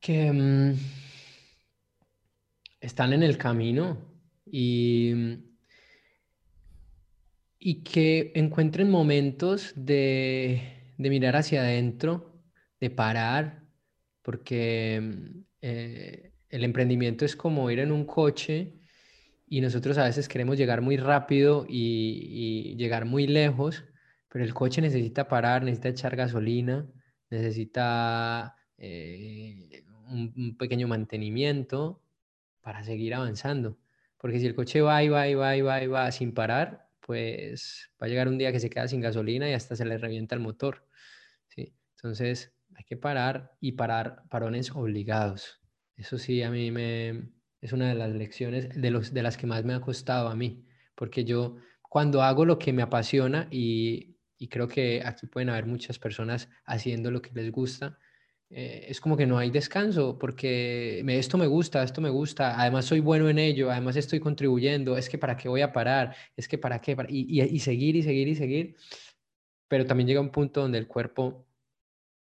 Que 0.00 0.32
mm, 0.32 0.74
están 2.80 3.12
en 3.12 3.22
el 3.22 3.36
camino 3.36 3.98
y, 4.46 5.12
y 7.58 7.82
que 7.82 8.32
encuentren 8.34 8.90
momentos 8.90 9.72
de, 9.76 10.94
mirar 10.96 11.36
hacia 11.36 11.60
adentro, 11.60 12.42
de 12.80 12.90
parar, 12.90 13.62
porque 14.22 15.00
mm, 15.02 15.40
eh, 15.60 16.32
el 16.48 16.64
emprendimiento 16.64 17.24
es 17.24 17.36
como 17.36 17.70
ir 17.70 17.80
en 17.80 17.92
un 17.92 18.06
coche 18.06 18.80
y 19.46 19.60
nosotros 19.60 19.98
a 19.98 20.04
veces 20.04 20.28
queremos 20.28 20.56
llegar 20.56 20.80
muy 20.80 20.96
rápido 20.96 21.66
y, 21.68 22.76
llegar 22.76 23.04
muy 23.04 23.26
lejos, 23.26 23.84
pero 24.28 24.44
el 24.44 24.54
coche 24.54 24.80
necesita 24.80 25.28
parar, 25.28 25.62
necesita 25.62 25.88
echar 25.90 26.16
gasolina, 26.16 26.88
necesita 27.30 28.56
eh, 28.78 29.84
un, 30.10 30.56
pequeño 30.56 30.88
mantenimiento 30.88 32.02
para 32.60 32.82
seguir 32.84 33.14
avanzando. 33.14 33.78
Porque 34.18 34.38
si 34.38 34.46
el 34.46 34.54
coche 34.54 34.80
va 34.82 35.02
y 35.02 35.08
va 35.08 35.28
y 35.28 35.34
va 35.34 35.56
y 35.56 35.62
va 35.62 35.82
y 35.82 35.86
va 35.86 36.12
sin 36.12 36.34
parar, 36.34 36.88
pues 37.00 37.90
va 38.00 38.06
a 38.06 38.08
llegar 38.10 38.28
un 38.28 38.38
día 38.38 38.52
que 38.52 38.60
se 38.60 38.70
queda 38.70 38.86
sin 38.88 39.00
gasolina 39.00 39.48
y 39.48 39.54
hasta 39.54 39.76
se 39.76 39.84
le 39.84 39.98
revienta 39.98 40.34
el 40.34 40.40
motor. 40.40 40.86
¿sí? 41.48 41.74
Entonces 41.96 42.54
hay 42.74 42.84
que 42.84 42.96
parar 42.96 43.56
y 43.60 43.72
parar 43.72 44.24
parones 44.28 44.70
obligados. 44.72 45.60
Eso 45.96 46.18
sí, 46.18 46.42
a 46.42 46.50
mí 46.50 46.70
me, 46.70 47.30
es 47.60 47.72
una 47.72 47.88
de 47.88 47.94
las 47.94 48.10
lecciones 48.10 48.68
de, 48.70 48.90
los, 48.90 49.12
de 49.12 49.22
las 49.22 49.36
que 49.36 49.46
más 49.46 49.64
me 49.64 49.74
ha 49.74 49.80
costado 49.80 50.28
a 50.28 50.36
mí, 50.36 50.64
porque 50.94 51.24
yo 51.24 51.56
cuando 51.82 52.22
hago 52.22 52.44
lo 52.44 52.58
que 52.58 52.72
me 52.72 52.82
apasiona 52.82 53.48
y, 53.50 54.16
y 54.38 54.48
creo 54.48 54.68
que 54.68 55.02
aquí 55.04 55.26
pueden 55.26 55.50
haber 55.50 55.66
muchas 55.66 55.98
personas 55.98 56.48
haciendo 56.64 57.10
lo 57.10 57.20
que 57.20 57.30
les 57.34 57.50
gusta, 57.52 57.98
eh, 58.50 58.86
es 58.88 59.00
como 59.00 59.16
que 59.16 59.26
no 59.26 59.38
hay 59.38 59.50
descanso, 59.50 60.18
porque 60.18 61.02
me, 61.04 61.18
esto 61.18 61.38
me 61.38 61.46
gusta, 61.46 61.82
esto 61.82 62.00
me 62.00 62.10
gusta, 62.10 62.60
además 62.60 62.84
soy 62.84 63.00
bueno 63.00 63.28
en 63.28 63.38
ello, 63.38 63.70
además 63.70 63.96
estoy 63.96 64.20
contribuyendo, 64.20 64.96
es 64.96 65.08
que 65.08 65.18
para 65.18 65.36
qué 65.36 65.48
voy 65.48 65.62
a 65.62 65.72
parar, 65.72 66.14
es 66.36 66.48
que 66.48 66.58
para 66.58 66.80
qué, 66.80 66.96
y, 67.08 67.42
y, 67.42 67.58
seguir 67.60 67.96
y 67.96 68.02
seguir 68.02 68.28
y 68.28 68.34
seguir, 68.34 68.76
pero 69.68 69.86
también 69.86 70.08
llega 70.08 70.20
un 70.20 70.30
punto 70.30 70.60
donde 70.62 70.78
el 70.78 70.86
cuerpo 70.88 71.46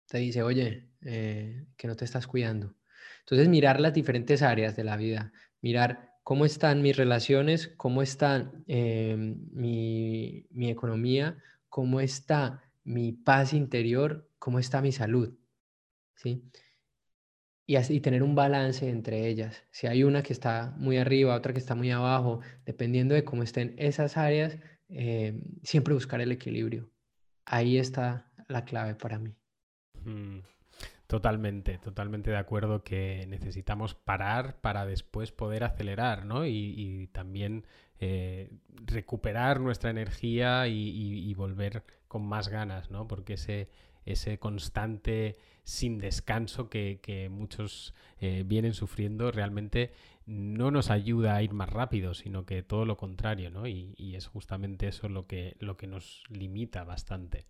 te 0.06 0.18
dice, 0.18 0.42
oye, 0.42 0.88
eh, 1.02 1.66
que 1.76 1.88
no 1.88 1.96
te 1.96 2.04
estás 2.04 2.26
cuidando 2.26 2.74
entonces, 3.22 3.48
mirar 3.48 3.80
las 3.80 3.94
diferentes 3.94 4.42
áreas 4.42 4.76
de 4.76 4.84
la 4.84 4.96
vida, 4.96 5.32
mirar 5.60 6.10
cómo 6.22 6.44
están 6.44 6.82
mis 6.82 6.96
relaciones, 6.96 7.68
cómo 7.76 8.02
está 8.02 8.50
em, 8.66 9.36
mi, 9.52 10.46
economía, 10.68 11.38
cómo 11.68 12.00
está 12.00 12.62
mi 12.84 13.12
paz 13.12 13.52
interior, 13.52 14.28
cómo 14.38 14.58
está 14.58 14.82
mi 14.82 14.92
salud. 14.92 15.34
¿Sí? 16.22 16.42
Y, 17.66 17.76
así, 17.76 18.00
tener 18.00 18.22
un 18.22 18.34
balance 18.34 18.88
entre 18.88 19.28
ellas. 19.28 19.62
Si 19.70 19.86
hay 19.86 20.04
una 20.04 20.22
que 20.22 20.32
está 20.32 20.74
muy 20.78 20.98
arriba, 20.98 21.34
otra 21.34 21.52
que 21.52 21.58
está 21.60 21.74
muy 21.74 21.90
abajo, 21.90 22.40
dependiendo 22.66 23.14
de 23.14 23.24
cómo 23.24 23.42
estén 23.42 23.74
esas 23.78 24.16
áreas, 24.16 24.58
em, 24.88 25.42
siempre 25.62 25.94
buscar 25.94 26.20
el 26.20 26.32
equilibrio. 26.32 26.90
Ahí 27.46 27.78
está 27.78 28.30
la 28.48 28.64
clave 28.64 28.94
para 28.94 29.18
mí. 29.18 29.34
Mm. 30.04 30.40
Totalmente, 31.12 31.76
totalmente 31.76 32.30
de 32.30 32.38
acuerdo 32.38 32.82
que 32.82 33.26
necesitamos 33.28 33.94
parar 33.94 34.62
para 34.62 34.86
después 34.86 35.30
poder 35.30 35.62
acelerar, 35.62 36.24
¿no? 36.24 36.46
Y, 36.46 37.10
también 37.12 37.66
eh, 38.00 38.50
recuperar 38.86 39.60
nuestra 39.60 39.90
energía 39.90 40.68
y, 40.68 41.34
volver 41.34 41.84
con 42.08 42.24
más 42.26 42.48
ganas, 42.48 42.90
¿no? 42.90 43.08
Porque 43.08 43.34
ese, 43.34 43.68
ese 44.04 44.38
constante 44.38 45.36
sin 45.64 45.98
descanso 45.98 46.68
que, 46.68 47.28
muchos 47.30 47.94
eh, 48.20 48.42
vienen 48.46 48.74
sufriendo 48.74 49.30
realmente 49.30 49.92
no 50.26 50.70
nos 50.70 50.90
ayuda 50.90 51.36
a 51.36 51.42
ir 51.42 51.52
más 51.52 51.70
rápido, 51.70 52.14
sino 52.14 52.44
que 52.44 52.62
todo 52.62 52.84
lo 52.84 52.96
contrario, 52.96 53.50
¿no? 53.50 53.66
Y, 53.66 53.94
es 54.14 54.26
justamente 54.26 54.88
eso 54.88 55.08
lo 55.08 55.26
que, 55.26 55.56
lo 55.58 55.76
que 55.76 55.86
nos 55.86 56.22
limita 56.28 56.84
bastante. 56.84 57.46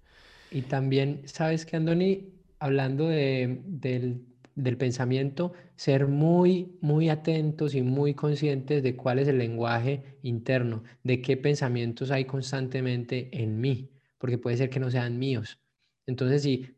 Y 0.51 0.63
también, 0.63 1.23
¿sabes 1.25 1.67
qué, 1.67 1.77
Andoni? 1.77 2.29
Hablando 2.59 3.09
de, 3.09 3.61
del, 3.65 4.77
pensamiento, 4.77 5.53
ser 5.75 6.07
muy, 6.07 6.77
muy 6.81 7.09
atentos 7.09 7.75
y 7.75 7.83
muy 7.83 8.15
conscientes 8.15 8.83
de 8.83 8.97
cuál 8.97 9.19
es 9.19 9.29
el 9.29 9.39
lenguaje 9.39 10.19
interno, 10.23 10.85
de 11.03 11.21
qué 11.21 11.37
pensamientos 11.37 12.11
hay 12.11 12.27
constantemente 12.27 13.29
en 13.33 13.61
mí, 13.61 13.91
porque 14.19 14.39
puede 14.39 14.57
ser 14.57 14.71
que 14.71 14.81
no 14.81 14.91
sean 14.91 15.19
míos. 15.19 15.59
Entonces, 16.07 16.43
si, 16.43 16.77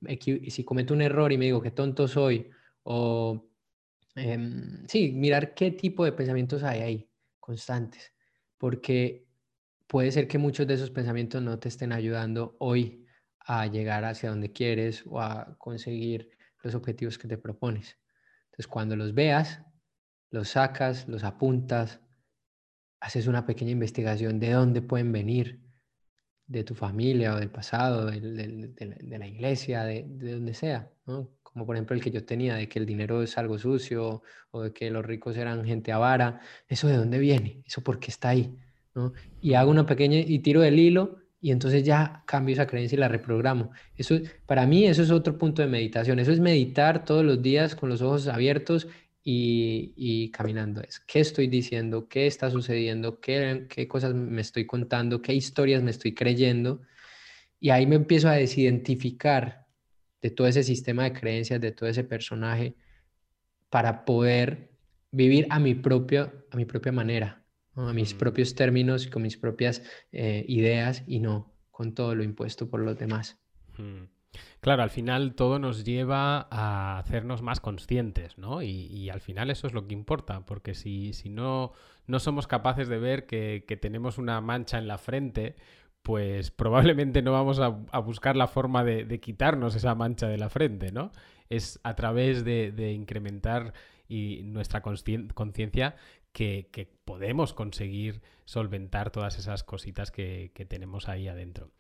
si 0.51 0.65
cometo 0.65 0.95
un 0.95 1.03
error 1.03 1.33
y 1.33 1.39
me 1.39 1.47
digo 1.47 1.63
qué 1.63 1.71
tonto 1.71 2.09
soy, 2.09 2.51
o 2.83 3.51
Em, 4.17 4.87
sí, 4.89 5.13
mirar 5.13 5.55
qué 5.55 5.73
tipo 5.73 6.05
de 6.05 6.13
pensamientos 6.13 6.63
hay 6.63 6.81
ahí, 6.81 7.11
constantes, 7.41 8.13
porque 8.59 9.27
puede 9.89 10.13
ser 10.13 10.29
que 10.29 10.39
muchos 10.39 10.67
de 10.67 10.75
esos 10.75 10.91
pensamientos 10.91 11.43
no 11.43 11.59
te 11.59 11.69
estén 11.69 11.93
ayudando 11.93 12.57
hoy 12.61 13.07
a 13.41 13.67
llegar 13.67 14.05
hacia 14.05 14.31
donde 14.31 14.53
quieres 14.53 15.05
o 15.07 15.21
a 15.21 15.57
conseguir 15.59 16.31
los 16.63 16.75
objetivos 16.75 17.19
que 17.19 17.29
te 17.29 17.39
propones. 17.39 17.99
Entonces, 18.47 18.69
cuando 18.69 18.97
los 18.97 19.15
veas, 19.15 19.63
los 20.31 20.51
sacas, 20.51 21.09
los 21.09 21.25
apuntas, 21.25 22.01
haces 23.01 23.27
una 23.27 23.47
pequeña 23.47 23.73
investigación 23.73 24.39
de 24.39 24.53
dónde 24.53 24.81
pueden 24.81 25.13
venir, 25.13 25.64
de 26.47 26.65
tu 26.65 26.75
familia 26.75 27.35
o 27.35 27.39
del 27.39 27.51
pasado, 27.51 28.07
de, 28.07 29.19
la 29.19 29.27
iglesia, 29.27 29.85
de, 29.85 30.05
donde 30.05 30.55
sea, 30.55 30.91
¿no? 31.07 31.31
como 31.43 31.67
por 31.67 31.77
ejemplo 31.77 31.95
el 31.95 32.03
que 32.03 32.11
yo 32.11 32.25
tenía, 32.25 32.57
de 32.57 32.69
que 32.69 32.79
el 32.79 32.87
dinero 32.87 33.23
es 33.23 33.39
algo 33.39 33.59
sucio 33.59 34.23
o 34.51 34.63
de 34.63 34.73
que 34.73 34.91
los 34.91 35.05
ricos 35.05 35.37
eran 35.37 35.65
gente 35.65 35.93
avara, 35.93 36.41
¿eso 36.69 36.89
de 36.89 36.97
dónde 36.97 37.19
viene? 37.19 37.63
¿Eso 37.65 37.81
por 37.81 38.01
qué 38.01 38.11
está 38.11 38.31
ahí? 38.31 38.57
¿no? 38.95 39.13
Y 39.41 39.55
hago 39.55 39.71
una 39.71 39.87
pequeña 39.87 40.19
y 40.19 40.41
tiro 40.41 40.61
del 40.61 40.79
hilo 40.79 41.19
y 41.41 41.51
entonces 41.51 41.85
ya 41.85 42.25
cambio 42.27 42.55
esa 42.55 42.67
creencia 42.67 42.97
y 42.97 42.99
la 42.99 43.09
reprogramo. 43.09 43.71
Eso, 43.97 44.17
para 44.47 44.67
mí 44.67 44.87
eso 44.87 45.03
es 45.03 45.11
otro 45.11 45.39
punto 45.39 45.63
de 45.63 45.69
meditación, 45.69 46.19
eso 46.19 46.33
es 46.33 46.41
meditar 46.41 47.05
todos 47.05 47.25
los 47.25 47.43
días 47.43 47.77
con 47.77 47.89
los 47.89 48.03
ojos 48.03 48.27
abiertos 48.29 48.89
y, 49.27 49.95
y, 49.97 50.31
caminando 50.31 50.83
es 50.83 51.01
qué 51.01 51.21
estoy 51.21 51.47
diciendo, 51.47 52.09
qué 52.09 52.27
está 52.27 52.51
sucediendo, 52.51 53.21
qué, 53.21 53.67
qué, 53.71 53.89
cosas 53.89 54.13
me 54.15 54.43
estoy 54.43 54.67
contando, 54.67 55.23
qué 55.23 55.33
historias 55.33 55.83
me 55.83 55.91
estoy 55.91 56.15
creyendo. 56.15 56.83
Y 57.59 57.71
ahí 57.71 57.87
me 57.87 57.97
empiezo 57.97 58.29
a 58.29 58.35
desidentificar 58.35 59.67
de 60.21 60.31
todo 60.31 60.47
ese 60.47 60.63
sistema 60.63 61.05
de 61.05 61.15
creencias, 61.15 61.59
de 61.59 61.73
todo 61.73 61.89
ese 61.89 62.05
personaje, 62.05 62.77
para 63.71 64.05
poder 64.05 64.71
vivir 65.11 65.47
a 65.49 65.59
mi, 65.59 65.75
propio, 65.75 66.47
a 66.51 66.57
mi 66.57 66.67
propia 66.67 66.93
manera, 66.93 67.43
a 67.77 67.93
mis 67.95 68.13
propios 68.13 68.55
términos 68.55 69.07
con 69.07 69.23
mis 69.23 69.39
propias 69.39 69.83
eh, 70.13 70.45
ideas 70.49 71.03
y 71.07 71.21
no 71.21 71.55
con 71.71 71.95
todo 71.95 72.15
lo 72.15 72.23
impuesto 72.23 72.69
por 72.69 72.81
los 72.81 72.99
demás. 72.99 73.39
Claro, 74.61 74.83
al 74.83 74.91
final 74.91 75.35
todo 75.35 75.59
nos 75.59 75.85
lleva 75.85 76.49
a 76.51 76.99
hacernos 76.99 77.43
más 77.43 77.61
conscientes, 77.61 78.39
¿no? 78.39 78.63
Y, 78.63 79.11
al 79.11 79.21
final 79.21 79.51
eso 79.51 79.67
es 79.67 79.73
lo 79.73 79.87
que 79.87 79.95
importa, 79.95 80.45
porque 80.47 80.75
si, 80.75 81.13
si 81.13 81.29
no, 81.29 81.73
no 82.07 82.19
somos 82.19 82.47
capaces 82.47 82.89
de 82.89 82.99
ver 82.99 83.27
que, 83.27 83.65
que, 83.69 83.77
tenemos 83.77 84.19
una 84.19 84.41
mancha 84.41 84.79
en 84.79 84.89
la 84.89 84.99
frente 84.99 85.57
pues 86.05 86.51
probablemente 86.53 87.23
no 87.23 87.33
vamos 87.33 87.59
a, 87.59 87.69
buscar 87.69 88.37
la 88.37 88.47
forma 88.47 88.85
de, 88.85 89.19
quitarnos 89.19 89.75
esa 89.75 89.97
mancha 89.97 90.29
de 90.29 90.39
la 90.39 90.51
frente, 90.51 90.93
¿no? 90.93 91.11
Es 91.49 91.81
a 91.83 91.97
través 91.97 92.45
de, 92.45 92.93
incrementar 92.93 93.73
y 94.07 94.43
nuestra 94.45 94.83
conciencia 94.83 95.97
que, 96.33 96.89
podemos 97.05 97.53
conseguir 97.55 98.23
solventar 98.45 99.11
todas 99.11 99.39
esas 99.39 99.65
cositas 99.65 100.11
que, 100.13 100.53
tenemos 100.69 101.09
ahí 101.09 101.27
adentro. 101.27 101.71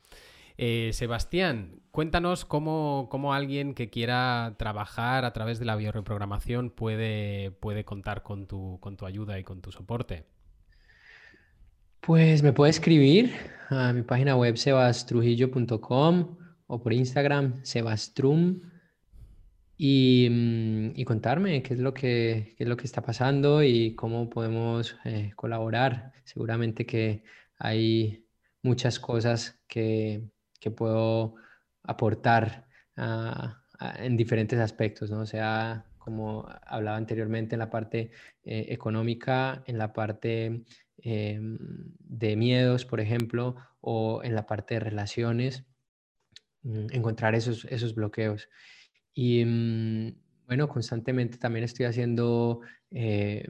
Eh, 0.56 0.90
Sebastián, 0.92 1.82
cuéntanos 1.90 2.44
cómo, 2.44 3.34
alguien 3.34 3.74
que 3.74 3.90
quiera 3.90 4.54
trabajar 4.56 5.24
a 5.24 5.32
través 5.32 5.58
de 5.58 5.64
la 5.64 5.74
bioreprogramación 5.74 6.70
puede, 6.70 7.50
puede 7.50 7.84
contar 7.84 8.22
con 8.22 8.46
tu, 8.46 8.78
con 8.80 8.96
tu 8.96 9.06
ayuda 9.06 9.38
y 9.38 9.44
con 9.44 9.60
tu 9.60 9.72
soporte. 9.72 10.26
Pues 12.00 12.42
me 12.42 12.52
puede 12.52 12.70
escribir 12.70 13.32
a 13.70 13.92
mi 13.92 14.02
página 14.02 14.36
web 14.36 14.56
sebastrujillo.com 14.56 16.36
o 16.66 16.82
por 16.82 16.92
Instagram 16.92 17.64
sebastrum 17.64 18.60
y, 19.76 20.28
mm, 20.30 20.92
y, 20.94 21.04
contarme 21.04 21.62
qué 21.62 21.74
es, 21.74 21.80
lo 21.80 21.94
que, 21.94 22.54
es 22.58 22.68
lo 22.68 22.76
que 22.76 22.84
está 22.84 23.02
pasando 23.02 23.62
y 23.64 23.94
cómo 23.96 24.30
podemos 24.30 24.96
eh, 25.04 25.32
colaborar. 25.34 26.12
Seguramente 26.24 26.86
que 26.86 27.24
hay 27.58 28.24
muchas 28.62 29.00
cosas 29.00 29.60
que, 29.66 30.30
que 30.64 30.70
puedo 30.70 31.34
aportar 31.82 32.66
en 32.96 34.16
diferentes 34.16 34.58
aspectos, 34.58 35.10
¿no? 35.10 35.20
O 35.20 35.26
sea, 35.26 35.84
como 35.98 36.48
hablaba 36.66 36.96
anteriormente, 36.96 37.54
en 37.54 37.58
la 37.58 37.70
parte 37.70 38.10
eh, 38.44 38.66
económica, 38.70 39.62
en 39.66 39.78
la 39.78 39.92
parte 39.92 40.64
Em, 41.06 41.58
de 41.98 42.34
miedos, 42.34 42.86
por 42.86 42.98
ejemplo, 42.98 43.56
o 43.80 44.22
en 44.24 44.34
la 44.34 44.46
parte 44.46 44.74
de 44.74 44.80
relaciones, 44.80 45.64
mm, 46.62 46.86
encontrar 46.92 47.34
esos, 47.34 47.66
esos 47.66 47.94
bloqueos. 47.94 48.48
Y 49.12 49.44
mm, 49.44 50.14
bueno, 50.46 50.68
constantemente 50.68 51.38
también 51.38 51.64
estoy 51.64 51.86
haciendo, 51.86 52.60
eh, 52.90 53.46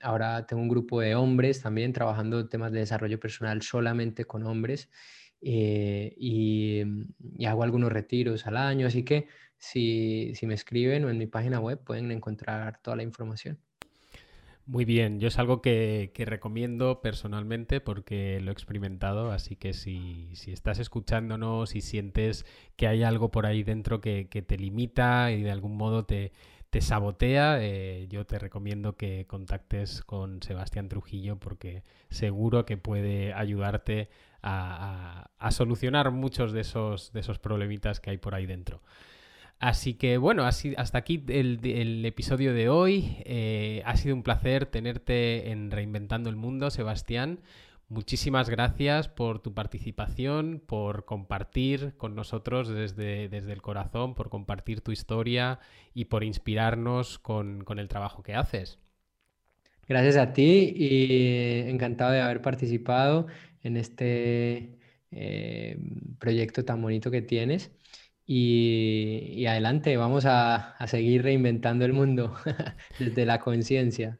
ahora 0.00 0.46
tengo 0.46 0.62
un 0.62 0.68
grupo 0.68 1.00
de 1.00 1.14
hombres 1.14 1.62
también 1.62 1.92
trabajando 1.92 2.48
temas 2.48 2.72
de 2.72 2.80
desarrollo 2.80 3.20
personal 3.20 3.62
solamente 3.62 4.24
con 4.24 4.44
hombres 4.44 4.90
eh, 5.44 6.14
y, 6.16 6.82
y, 7.36 7.44
hago 7.44 7.62
algunos 7.62 7.92
retiros 7.92 8.46
al 8.46 8.56
año, 8.56 8.86
así 8.86 9.04
que 9.04 9.28
si, 9.58 10.32
si 10.34 10.46
me 10.46 10.54
escriben 10.54 11.04
o 11.04 11.10
en 11.10 11.18
mi 11.18 11.26
página 11.26 11.60
web 11.60 11.82
pueden 11.84 12.10
encontrar 12.10 12.80
toda 12.82 12.96
la 12.96 13.02
información. 13.02 13.58
Muy 14.66 14.86
bien, 14.86 15.20
yo 15.20 15.28
es 15.28 15.38
algo 15.38 15.60
que, 15.60 16.10
recomiendo 16.16 17.02
personalmente 17.02 17.82
porque 17.82 18.40
lo 18.40 18.50
he 18.50 18.52
experimentado, 18.52 19.30
así 19.30 19.56
que 19.56 19.74
si, 19.74 20.30
estás 20.46 20.78
escuchándonos 20.78 21.76
y 21.76 21.82
sientes 21.82 22.46
que 22.76 22.86
hay 22.86 23.02
algo 23.02 23.30
por 23.30 23.44
ahí 23.44 23.62
dentro 23.62 24.00
que, 24.00 24.24
te 24.24 24.56
limita 24.56 25.30
y 25.32 25.42
de 25.42 25.50
algún 25.50 25.76
modo 25.76 26.06
te, 26.06 26.32
sabotea, 26.80 27.58
eh, 27.60 28.06
yo 28.08 28.26
te 28.26 28.38
recomiendo 28.38 28.96
que 28.96 29.26
contactes 29.26 30.02
con 30.02 30.42
Sebastián 30.42 30.88
Trujillo 30.88 31.38
porque 31.38 31.82
seguro 32.10 32.64
que 32.64 32.76
puede 32.76 33.32
ayudarte 33.32 34.08
a, 34.42 35.28
solucionar 35.50 36.10
muchos 36.10 36.52
de 36.52 36.60
esos, 36.60 37.12
de 37.12 37.20
esos 37.20 37.38
problemitas 37.38 38.00
que 38.00 38.10
hay 38.10 38.18
por 38.18 38.34
ahí 38.34 38.46
dentro. 38.46 38.82
Así 39.58 39.94
que 39.94 40.18
bueno, 40.18 40.44
hasta 40.44 40.98
aquí 40.98 41.24
el, 41.28 42.04
episodio 42.04 42.52
de 42.52 42.68
hoy. 42.68 43.16
Eh, 43.24 43.82
ha 43.86 43.96
sido 43.96 44.14
un 44.14 44.22
placer 44.22 44.66
tenerte 44.66 45.50
en 45.50 45.70
Reinventando 45.70 46.28
el 46.28 46.36
Mundo, 46.36 46.70
Sebastián. 46.70 47.40
Muchísimas 47.88 48.48
gracias 48.48 49.08
por 49.08 49.40
tu 49.40 49.52
participación, 49.52 50.62
por 50.66 51.04
compartir 51.04 51.94
con 51.96 52.14
nosotros 52.14 52.68
desde, 52.68 53.28
desde 53.28 53.52
el 53.52 53.60
corazón, 53.60 54.14
por 54.14 54.30
compartir 54.30 54.80
tu 54.80 54.90
historia 54.90 55.60
y 55.92 56.06
por 56.06 56.24
inspirarnos 56.24 57.18
con, 57.18 57.64
el 57.78 57.88
trabajo 57.88 58.22
que 58.22 58.34
haces. 58.34 58.78
Gracias 59.86 60.16
a 60.16 60.32
ti 60.32 60.72
y 60.74 61.68
encantado 61.68 62.12
de 62.12 62.22
haber 62.22 62.40
participado 62.40 63.26
en 63.62 63.76
este 63.76 64.78
eh, 65.10 65.78
proyecto 66.18 66.64
tan 66.64 66.80
bonito 66.80 67.10
que 67.10 67.20
tienes. 67.20 67.70
Y, 68.26 69.44
adelante, 69.46 69.96
vamos 69.98 70.24
a, 70.26 70.74
seguir 70.86 71.22
reinventando 71.22 71.84
el 71.84 71.92
mundo 71.92 72.34
desde 72.98 73.26
la 73.26 73.40
conciencia. 73.40 74.18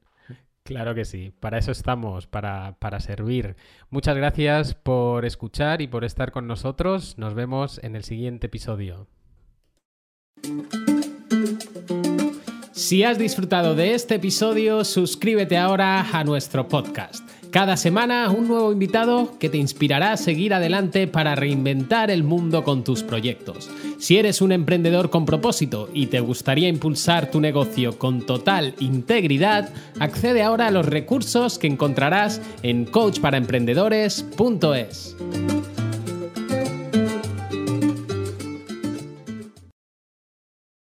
Claro 0.65 0.95
que 0.95 1.05
sí, 1.05 1.31
para 1.41 1.59
eso 1.59 1.73
estamos, 1.73 2.27
para, 2.27 2.79
para 2.79 2.99
servir. 2.99 3.55
Muchas 3.91 4.17
gracias 4.17 4.75
por 4.75 5.27
escuchar 5.27 5.83
y 5.83 5.89
por 5.89 6.05
estar 6.05 6.33
con 6.33 6.47
nosotros. 6.47 7.19
Nos 7.19 7.35
vemos 7.35 7.79
en 7.85 7.97
el 7.97 8.03
siguiente 8.03 8.47
episodio. 8.47 9.07
Si 12.73 13.03
has 13.03 13.19
disfrutado 13.19 13.75
de 13.75 13.93
este 13.93 14.15
episodio, 14.15 14.85
suscríbete 14.85 15.59
ahora 15.59 16.19
a 16.19 16.25
nuestro 16.25 16.67
podcast 16.67 17.29
Cada 17.55 17.77
semana 17.77 18.31
un 18.33 18.49
nuevo 18.49 18.73
invitado 18.73 19.39
que 19.39 19.49
te 19.49 19.59
inspirará 19.59 20.11
a 20.11 20.17
seguir 20.17 20.55
adelante 20.55 21.07
para 21.07 21.37
reinventar 21.37 22.11
el 22.11 22.25
mundo 22.25 22.65
con 22.65 22.83
tus 22.83 23.05
proyectos. 23.05 23.71
Si 23.97 24.17
eres 24.17 24.43
un 24.43 24.51
emprendedor 24.51 25.09
con 25.09 25.25
propósito 25.25 25.89
y 25.95 26.07
te 26.07 26.19
gustaría 26.19 26.69
impulsar 26.69 27.31
tu 27.31 27.41
negocio 27.41 27.97
con 27.97 28.27
total 28.27 28.75
integridad, 28.81 29.73
accede 30.01 30.43
ahora 30.43 30.67
a 30.67 30.73
los 30.73 30.85
recursos 30.85 31.61
que 31.61 31.69
encontrarás 31.69 32.41
en 32.65 32.87
coachparaemprendedores.es. 32.87 35.15